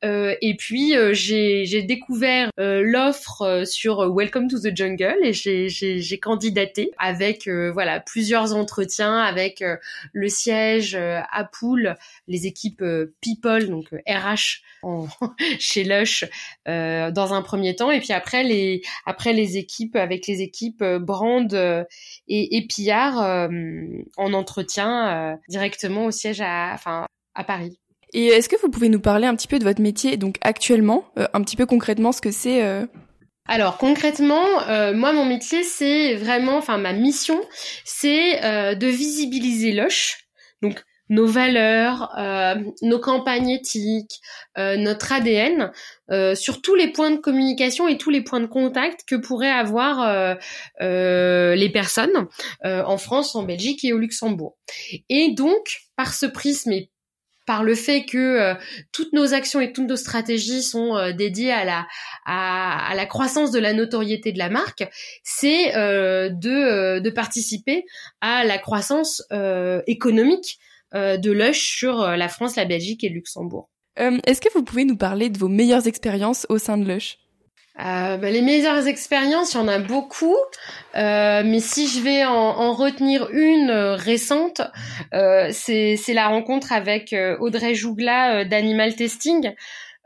et 0.03 0.55
puis 0.59 0.93
j'ai 1.11 1.65
j'ai 1.65 1.81
découvert 1.81 2.49
l'offre 2.57 3.63
sur 3.65 4.13
Welcome 4.15 4.47
to 4.47 4.59
the 4.59 4.75
Jungle 4.75 5.17
et 5.23 5.33
j'ai 5.33 6.19
candidaté 6.19 6.91
avec 6.99 7.47
voilà 7.47 7.99
plusieurs 7.99 8.53
entretiens 8.53 9.17
avec 9.17 9.63
le 10.13 10.27
siège 10.27 10.95
à 10.95 11.43
Poule, 11.45 11.95
les 12.27 12.45
équipes 12.45 12.83
People 13.21 13.67
donc 13.69 13.87
RH 14.07 14.61
chez 15.59 15.83
Lush 15.83 16.26
euh, 16.67 17.11
dans 17.11 17.33
un 17.33 17.41
premier 17.41 17.75
temps 17.75 17.91
et 17.91 17.99
puis 17.99 18.13
après 18.13 18.43
les 18.43 18.81
après 19.05 19.33
les 19.33 19.57
équipes 19.57 19.95
avec 19.95 20.27
les 20.27 20.41
équipes 20.41 20.81
euh, 20.81 20.99
Brand 20.99 21.53
euh, 21.53 21.83
et, 22.27 22.57
et 22.57 22.67
Pillard 22.67 23.49
en 24.17 24.33
entretien 24.33 25.37
directement 25.49 26.05
au 26.05 26.11
siège 26.11 26.41
à 26.41 26.71
enfin 26.73 27.05
à 27.35 27.43
Paris. 27.43 27.79
Et 28.13 28.27
est-ce 28.27 28.47
que 28.47 28.55
vous 28.61 28.69
pouvez 28.69 28.89
nous 28.89 29.01
parler 29.01 29.27
un 29.27 29.35
petit 29.35 29.47
peu 29.47 29.59
de 29.59 29.63
votre 29.63 29.81
métier 29.81 30.17
donc 30.17 30.37
actuellement, 30.41 31.05
un 31.15 31.41
petit 31.41 31.55
peu 31.55 31.65
concrètement 31.65 32.11
ce 32.11 32.21
que 32.21 32.31
c'est 32.31 32.87
alors 33.47 33.77
concrètement, 33.77 34.61
euh, 34.67 34.93
moi 34.93 35.13
mon 35.13 35.25
métier 35.25 35.63
c'est 35.63 36.15
vraiment, 36.15 36.57
enfin 36.57 36.77
ma 36.77 36.91
mission 36.91 37.39
c'est 37.85 38.43
euh, 38.43 38.75
de 38.75 38.87
visibiliser 38.87 39.71
Lush, 39.71 40.27
donc 40.61 40.83
nos 41.09 41.25
valeurs, 41.25 42.13
euh, 42.17 42.55
nos 42.81 42.99
campagnes 42.99 43.49
éthiques, 43.49 44.19
notre 44.57 45.11
ADN, 45.11 45.71
sur 46.35 46.61
tous 46.61 46.75
les 46.75 46.91
points 46.91 47.11
de 47.11 47.17
communication 47.17 47.87
et 47.87 47.97
tous 47.97 48.09
les 48.09 48.21
points 48.21 48.39
de 48.39 48.47
contact 48.47 49.01
que 49.07 49.15
pourraient 49.15 49.49
avoir 49.49 50.37
les 50.79 51.69
personnes 51.71 52.27
en 52.63 52.97
France, 52.97 53.35
en 53.35 53.43
Belgique 53.43 53.83
et 53.85 53.93
au 53.93 53.97
Luxembourg. 53.97 54.57
Et 55.09 55.33
donc 55.33 55.79
par 55.95 56.13
ce 56.13 56.25
prisme 56.25 56.71
et 56.71 56.91
par 57.47 57.63
le 57.63 57.73
fait 57.73 58.05
que 58.05 58.17
euh, 58.17 58.53
toutes 58.91 59.13
nos 59.13 59.33
actions 59.33 59.59
et 59.59 59.73
toutes 59.73 59.87
nos 59.87 59.95
stratégies 59.95 60.61
sont 60.61 60.95
euh, 60.95 61.13
dédiées 61.13 61.53
à 61.53 61.65
la 61.65 61.87
à, 62.25 62.93
la 62.93 63.05
croissance 63.07 63.51
de 63.51 63.59
la 63.59 63.73
notoriété 63.73 64.33
de 64.33 64.37
la 64.37 64.49
marque, 64.49 64.87
c'est 65.23 65.75
euh, 65.75 66.29
de 66.29 66.99
de 66.99 67.09
participer 67.09 67.85
à 68.21 68.43
la 68.43 68.59
croissance 68.59 69.23
économique 69.87 70.59
de 70.93 71.31
Lush 71.31 71.77
sur 71.77 71.97
la 71.97 72.27
France, 72.29 72.55
la 72.55 72.65
Belgique 72.65 73.03
et 73.03 73.09
le 73.09 73.15
Luxembourg. 73.15 73.69
Est-ce 73.97 74.41
que 74.41 74.51
vous 74.53 74.63
pouvez 74.63 74.85
nous 74.85 74.97
parler 74.97 75.29
de 75.29 75.37
vos 75.37 75.47
meilleures 75.47 75.87
expériences 75.87 76.45
au 76.49 76.57
sein 76.57 76.77
de 76.77 76.85
Lush? 76.85 77.17
Euh, 77.79 78.17
bah, 78.17 78.31
les 78.31 78.41
meilleures 78.41 78.87
expériences, 78.87 79.53
il 79.53 79.57
y 79.57 79.59
en 79.59 79.67
a 79.67 79.77
beaucoup, 79.77 80.35
euh, 80.95 81.43
mais 81.45 81.59
si 81.59 81.87
je 81.87 81.99
vais 82.01 82.25
en, 82.25 82.33
en 82.33 82.73
retenir 82.73 83.29
une 83.31 83.69
euh, 83.69 83.95
récente, 83.95 84.61
euh, 85.13 85.49
c'est 85.51 85.99
la 86.07 86.27
rencontre 86.27 86.71
avec 86.71 87.13
euh, 87.13 87.37
Audrey 87.39 87.75
Jougla 87.75 88.45
d'Animal 88.45 88.95
Testing. 88.95 89.53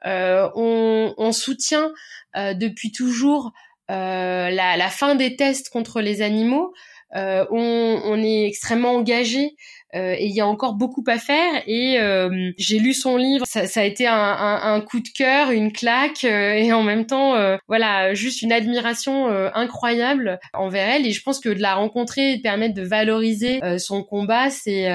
On, 0.03 1.13
on, 1.17 1.31
soutient 1.31 1.91
depuis 2.35 2.91
toujours 2.91 3.51
la, 3.87 4.49
la, 4.49 4.89
fin 4.89 5.13
des 5.13 5.35
tests 5.35 5.69
contre 5.69 6.01
les 6.01 6.23
animaux. 6.23 6.73
On, 7.13 8.01
on, 8.05 8.23
est 8.23 8.45
extrêmement 8.45 8.95
engagé 8.95 9.55
euh, 9.93 10.15
et 10.17 10.25
il 10.25 10.31
y 10.31 10.39
a 10.39 10.47
encore 10.47 10.75
beaucoup 10.75 11.03
à 11.07 11.17
faire. 11.17 11.61
Et 11.67 11.99
euh, 11.99 12.51
j'ai 12.57 12.79
lu 12.79 12.93
son 12.93 13.17
livre, 13.17 13.45
ça, 13.45 13.67
ça 13.67 13.81
a 13.81 13.83
été 13.83 14.07
un, 14.07 14.13
un, 14.15 14.73
un, 14.73 14.81
coup 14.81 14.99
de 14.99 15.09
cœur, 15.09 15.51
une 15.51 15.71
claque, 15.71 16.23
euh, 16.23 16.53
et 16.53 16.71
en 16.71 16.83
même 16.83 17.05
temps, 17.05 17.35
voilà, 17.67 18.13
juste 18.13 18.41
une 18.41 18.51
admiration 18.51 19.27
incroyable 19.53 20.39
envers 20.53 20.87
elle. 20.87 21.05
Et 21.05 21.11
je 21.11 21.21
pense 21.21 21.39
que 21.39 21.49
de 21.49 21.61
la 21.61 21.75
rencontrer 21.75 22.33
et 22.33 22.37
de 22.37 22.41
permettre 22.41 22.73
de 22.73 22.83
valoriser 22.83 23.59
son 23.77 24.03
combat, 24.03 24.49
c'est 24.49 24.89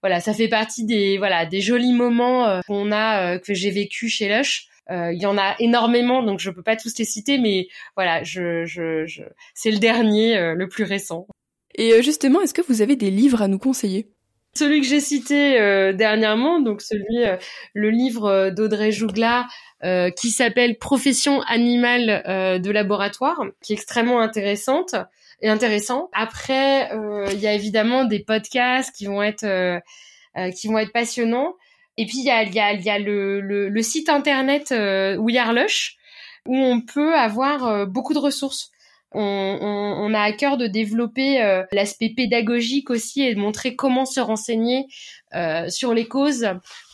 voilà, 0.00 0.20
ça 0.20 0.32
fait 0.32 0.48
partie 0.48 0.84
des 0.84 1.18
voilà 1.18 1.44
des 1.46 1.60
jolis 1.60 1.92
moments 1.92 2.60
qu'on 2.66 2.92
a 2.92 3.38
que 3.38 3.54
j'ai 3.54 3.70
vécu 3.70 4.08
chez 4.08 4.28
Lush. 4.28 4.68
Il 4.90 5.20
y 5.20 5.26
en 5.26 5.36
a 5.36 5.54
énormément, 5.58 6.22
donc 6.22 6.40
je 6.40 6.50
peux 6.50 6.62
pas 6.62 6.76
tous 6.76 6.96
les 6.98 7.04
citer, 7.04 7.38
mais 7.38 7.68
voilà, 7.96 8.22
je, 8.22 8.64
je, 8.64 9.06
je... 9.06 9.22
c'est 9.54 9.70
le 9.70 9.78
dernier, 9.78 10.54
le 10.54 10.68
plus 10.68 10.84
récent. 10.84 11.26
Et 11.78 12.02
justement, 12.02 12.40
est-ce 12.40 12.52
que 12.52 12.62
vous 12.62 12.82
avez 12.82 12.96
des 12.96 13.10
livres 13.10 13.40
à 13.40 13.48
nous 13.48 13.58
conseiller? 13.58 14.10
Celui 14.58 14.80
que 14.80 14.86
j'ai 14.88 14.98
cité 14.98 15.60
euh, 15.60 15.92
dernièrement, 15.92 16.58
donc 16.58 16.82
celui, 16.82 17.24
euh, 17.24 17.36
le 17.74 17.90
livre 17.90 18.24
euh, 18.24 18.50
d'Audrey 18.50 18.90
Jougla, 18.90 19.46
qui 20.16 20.30
s'appelle 20.30 20.76
Profession 20.76 21.40
animale 21.42 22.60
de 22.60 22.70
laboratoire, 22.72 23.44
qui 23.62 23.72
est 23.72 23.76
extrêmement 23.76 24.18
intéressante 24.18 24.96
et 25.40 25.48
intéressant. 25.48 26.08
Après, 26.12 26.90
il 27.32 27.38
y 27.38 27.46
a 27.46 27.52
évidemment 27.52 28.04
des 28.04 28.18
podcasts 28.18 28.92
qui 28.92 29.06
vont 29.06 29.22
être 29.22 29.46
qui 30.56 30.66
vont 30.66 30.78
être 30.78 30.90
passionnants. 30.90 31.54
Et 31.96 32.06
puis 32.06 32.18
il 32.18 32.24
y 32.24 32.30
a, 32.32 32.42
y 32.42 32.58
a, 32.58 32.72
y 32.72 32.90
a 32.90 32.98
le, 32.98 33.40
le, 33.40 33.68
le, 33.68 33.82
site 33.82 34.08
internet 34.08 34.72
We 34.72 35.36
Are 35.36 35.52
Lush, 35.52 35.96
où 36.44 36.56
on 36.56 36.80
peut 36.80 37.14
avoir 37.14 37.86
beaucoup 37.86 38.14
de 38.14 38.18
ressources. 38.18 38.72
On, 39.12 40.12
a 40.14 40.20
à 40.20 40.32
cœur 40.32 40.56
de 40.58 40.66
développer 40.66 41.42
euh, 41.42 41.62
l'aspect 41.72 42.12
pédagogique 42.14 42.90
aussi 42.90 43.22
et 43.22 43.34
de 43.34 43.40
montrer 43.40 43.74
comment 43.74 44.04
se 44.04 44.20
renseigner 44.20 44.86
euh, 45.34 45.68
sur 45.68 45.94
les 45.94 46.06
causes 46.06 46.46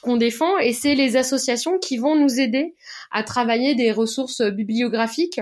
qu'on 0.03 0.17
défend. 0.17 0.59
Et 0.59 0.73
c'est 0.73 0.95
les 0.95 1.17
associations 1.17 1.79
qui 1.79 1.97
vont 1.97 2.17
nous 2.17 2.41
aider 2.41 2.75
à 3.11 3.23
travailler 3.23 3.75
des 3.75 3.91
ressources 3.91 4.43
bibliographiques. 4.43 5.41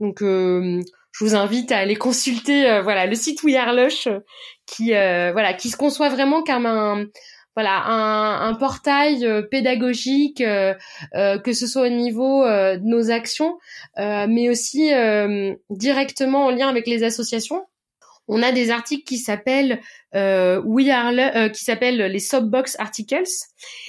Donc, 0.00 0.22
euh, 0.22 0.80
je 1.12 1.24
vous 1.24 1.34
invite 1.34 1.72
à 1.72 1.78
aller 1.78 1.96
consulter 1.96 2.80
voilà 2.82 3.06
le 3.06 3.14
site 3.14 3.42
We 3.42 3.54
qui 4.66 4.88
voilà 4.92 5.52
qui 5.52 5.68
se 5.68 5.76
conçoit 5.76 6.08
vraiment 6.08 6.42
comme 6.42 6.64
un 6.64 7.04
voilà 7.54 7.84
un, 7.86 8.54
portail 8.54 9.26
euh, 9.26 9.42
pédagogique, 9.42 10.40
euh, 10.40 10.74
euh, 11.14 11.38
que 11.38 11.52
ce 11.52 11.66
soit 11.66 11.86
au 11.86 11.90
niveau 11.90 12.44
de 12.44 12.84
nos 12.84 13.10
actions, 13.10 13.58
mais 13.96 14.48
aussi 14.48 14.90
directement 15.70 16.46
en 16.46 16.50
lien 16.50 16.68
avec 16.68 16.86
les 16.86 17.02
associations. 17.04 17.64
On 18.28 18.42
a 18.42 18.52
des 18.52 18.70
articles 18.70 19.04
qui 19.04 19.18
s'appellent 19.18 19.80
We 20.14 20.88
Are 20.88 21.50
qui 21.52 21.64
s'appellent 21.64 22.02
les 22.02 22.18
Subbox 22.20 22.76
Articles 22.78 23.30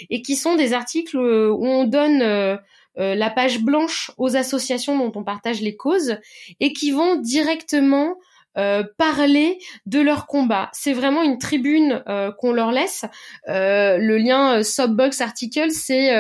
et 0.10 0.21
qui 0.21 0.36
sont 0.36 0.56
des 0.56 0.73
articles 0.73 1.17
où 1.17 1.65
on 1.65 1.86
donne 1.86 2.60
la 2.95 3.30
page 3.30 3.62
blanche 3.62 4.12
aux 4.17 4.36
associations 4.36 4.97
dont 4.97 5.12
on 5.17 5.23
partage 5.23 5.62
les 5.62 5.76
causes 5.76 6.17
et 6.60 6.73
qui 6.73 6.91
vont 6.91 7.15
directement 7.15 8.15
euh, 8.55 8.83
parler 8.97 9.57
de 9.87 9.99
leur 9.99 10.27
combat. 10.27 10.69
C'est 10.73 10.93
vraiment 10.93 11.23
une 11.23 11.39
tribune 11.39 12.03
euh, 12.07 12.31
qu'on 12.31 12.53
leur 12.53 12.71
laisse. 12.71 13.03
Euh, 13.49 13.97
le 13.97 14.17
lien 14.17 14.61
Subbox 14.61 15.21
Article, 15.21 15.71
c'est 15.71 16.11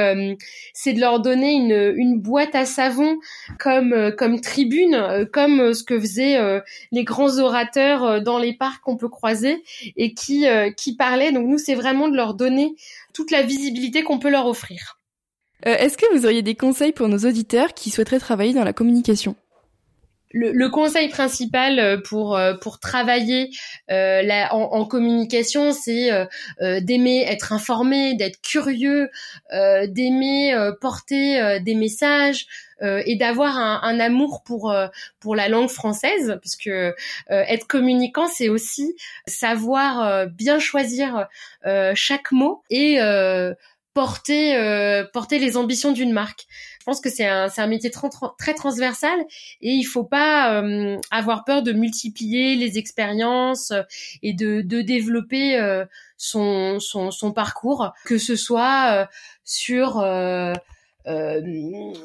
c'est 0.73 0.93
de 0.93 0.99
leur 0.99 1.19
donner 1.19 1.51
une, 1.51 1.93
une 1.95 2.19
boîte 2.19 2.55
à 2.55 2.65
savon 2.65 3.17
comme 3.59 4.11
comme 4.17 4.41
tribune, 4.41 5.27
comme 5.31 5.73
ce 5.73 5.83
que 5.83 5.99
faisaient 5.99 6.61
les 6.91 7.03
grands 7.03 7.37
orateurs 7.37 8.21
dans 8.21 8.39
les 8.39 8.53
parcs 8.53 8.81
qu'on 8.83 8.97
peut 8.97 9.09
croiser 9.09 9.63
et 9.95 10.13
qui 10.13 10.45
qui 10.75 10.95
parlaient. 10.95 11.31
Donc 11.31 11.47
nous, 11.47 11.57
c'est 11.57 11.75
vraiment 11.75 12.07
de 12.07 12.15
leur 12.15 12.33
donner 12.33 12.75
toute 13.13 13.31
la 13.31 13.43
visibilité 13.43 14.01
qu'on 14.03 14.19
peut 14.19 14.31
leur 14.31 14.47
offrir. 14.47 14.99
Est-ce 15.65 15.97
que 15.97 16.11
vous 16.13 16.25
auriez 16.25 16.41
des 16.41 16.55
conseils 16.55 16.91
pour 16.91 17.07
nos 17.07 17.19
auditeurs 17.19 17.73
qui 17.73 17.89
souhaiteraient 17.89 18.19
travailler 18.19 18.53
dans 18.53 18.65
la 18.65 18.73
communication? 18.73 19.35
Le, 20.33 20.67
conseil 20.69 21.09
principal 21.09 21.79
euh, 21.79 21.97
pour 21.97 22.35
euh, 22.35 22.55
pour 22.55 22.79
travailler 22.79 23.51
euh, 23.91 24.23
en, 24.51 24.85
communication, 24.85 25.71
c'est 25.71 26.09
d'aimer 26.81 27.25
être 27.27 27.53
informé, 27.53 28.15
d'être 28.15 28.41
curieux, 28.41 29.09
d'aimer 29.51 30.55
porter 30.81 31.59
des 31.61 31.75
messages 31.75 32.47
et 32.81 33.15
d'avoir 33.15 33.57
un, 33.57 33.99
amour 33.99 34.43
pour 34.43 34.75
pour 35.19 35.35
la 35.35 35.47
langue 35.47 35.69
française, 35.69 36.37
puisque 36.41 36.69
être 37.29 37.67
communicant, 37.67 38.27
c'est 38.27 38.49
aussi 38.49 38.95
savoir 39.25 40.27
bien 40.27 40.59
choisir 40.59 41.27
chaque 41.95 42.31
mot 42.31 42.61
et 42.69 42.99
porter 43.93 45.03
porter 45.13 45.39
les 45.39 45.57
ambitions 45.57 45.91
d'une 45.91 46.11
marque 46.11 46.47
je 46.83 46.85
pense 46.85 46.99
que 46.99 47.09
c'est 47.09 47.25
un, 47.25 47.47
un 47.55 47.67
métier 47.67 47.91
très, 47.91 48.09
très 48.37 48.53
transversal 48.53 49.17
et 49.61 49.69
il 49.69 49.85
faut 49.85 50.03
pas 50.03 50.61
euh, 50.61 50.97
avoir 51.11 51.45
peur 51.45 51.63
de 51.63 51.71
multiplier 51.71 52.57
les 52.57 52.77
expériences 52.77 53.71
euh, 53.71 53.83
et 54.21 54.33
de, 54.33 54.59
de 54.59 54.81
développer 54.81 55.55
euh, 55.55 55.85
son, 56.17 56.81
son, 56.81 57.09
son, 57.09 57.31
parcours, 57.31 57.93
que 58.03 58.17
ce 58.17 58.35
soit 58.35 59.07
sur 59.45 59.93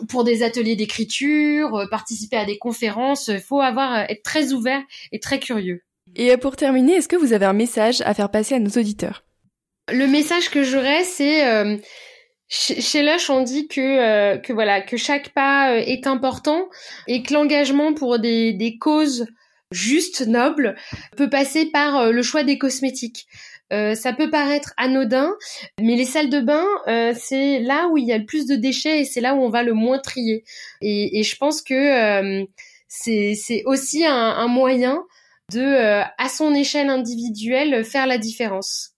pour 0.09 0.24
des 0.24 0.44
ateliers 0.44 0.77
d'écriture, 0.77 1.88
participer 1.90 2.37
à 2.37 2.44
des 2.44 2.59
conférences, 2.59 3.27
il 3.27 3.40
faut 3.40 3.61
avoir 3.61 3.98
être 4.09 4.22
très 4.22 4.53
ouvert 4.53 4.83
et 5.11 5.18
très 5.18 5.40
curieux. 5.40 5.83
Et 6.14 6.37
pour 6.37 6.55
terminer, 6.55 6.94
est-ce 6.94 7.09
que 7.09 7.16
vous 7.16 7.33
avez 7.33 7.46
un 7.46 7.53
message 7.53 8.01
à 8.03 8.14
faire 8.14 8.31
passer 8.31 8.55
à 8.55 8.61
nos 8.61 8.70
auditeurs? 8.70 9.24
Le 9.90 10.07
message 10.07 10.51
que 10.51 10.62
j'aurais, 10.62 11.05
c'est 11.05 11.42
chez 12.48 13.03
Lush, 13.03 13.29
on 13.29 13.42
dit 13.42 13.68
que 13.68 13.81
euh, 13.81 14.38
que 14.38 14.53
voilà 14.53 14.81
que 14.81 14.96
chaque 14.96 15.31
pas 15.31 15.72
euh, 15.72 15.83
est 15.85 16.07
important 16.07 16.68
et 17.07 17.22
que 17.22 17.35
l'engagement 17.35 17.92
pour 17.92 18.18
des, 18.18 18.55
des 18.55 18.79
causes 18.79 19.27
justes, 19.70 20.27
nobles, 20.27 20.74
peut 21.16 21.29
passer 21.29 21.66
par 21.66 21.98
euh, 21.98 22.11
le 22.11 22.22
choix 22.22 22.42
des 22.42 22.57
cosmétiques. 22.57 23.27
ça 23.70 24.14
peut 24.14 24.31
paraître 24.31 24.72
anodin, 24.79 25.35
mais 25.79 25.94
les 25.94 26.07
salles 26.07 26.31
de 26.31 26.40
bain, 26.40 26.64
c'est 27.14 27.61
là 27.61 27.88
où 27.88 27.98
il 27.98 28.07
y 28.07 28.12
a 28.12 28.18
le 28.18 28.24
plus 28.24 28.46
de 28.46 28.57
déchets 28.57 29.01
et 29.01 29.05
c'est 29.05 29.20
là 29.20 29.35
où 29.35 29.42
on 29.42 29.51
va 29.51 29.62
le 29.62 29.74
moins 29.74 29.98
trier. 29.98 30.42
Et, 30.81 31.20
et 31.20 31.22
je 31.22 31.37
pense 31.37 31.61
que 31.61 32.46
c'est 32.88 33.62
aussi 33.66 34.07
un, 34.07 34.14
un, 34.14 34.48
moyen 34.48 35.05
de, 35.53 36.01
à 36.16 36.29
son 36.31 36.55
échelle 36.55 36.88
individuelle, 36.88 37.85
faire 37.85 38.07
la 38.07 38.16
différence. 38.16 38.97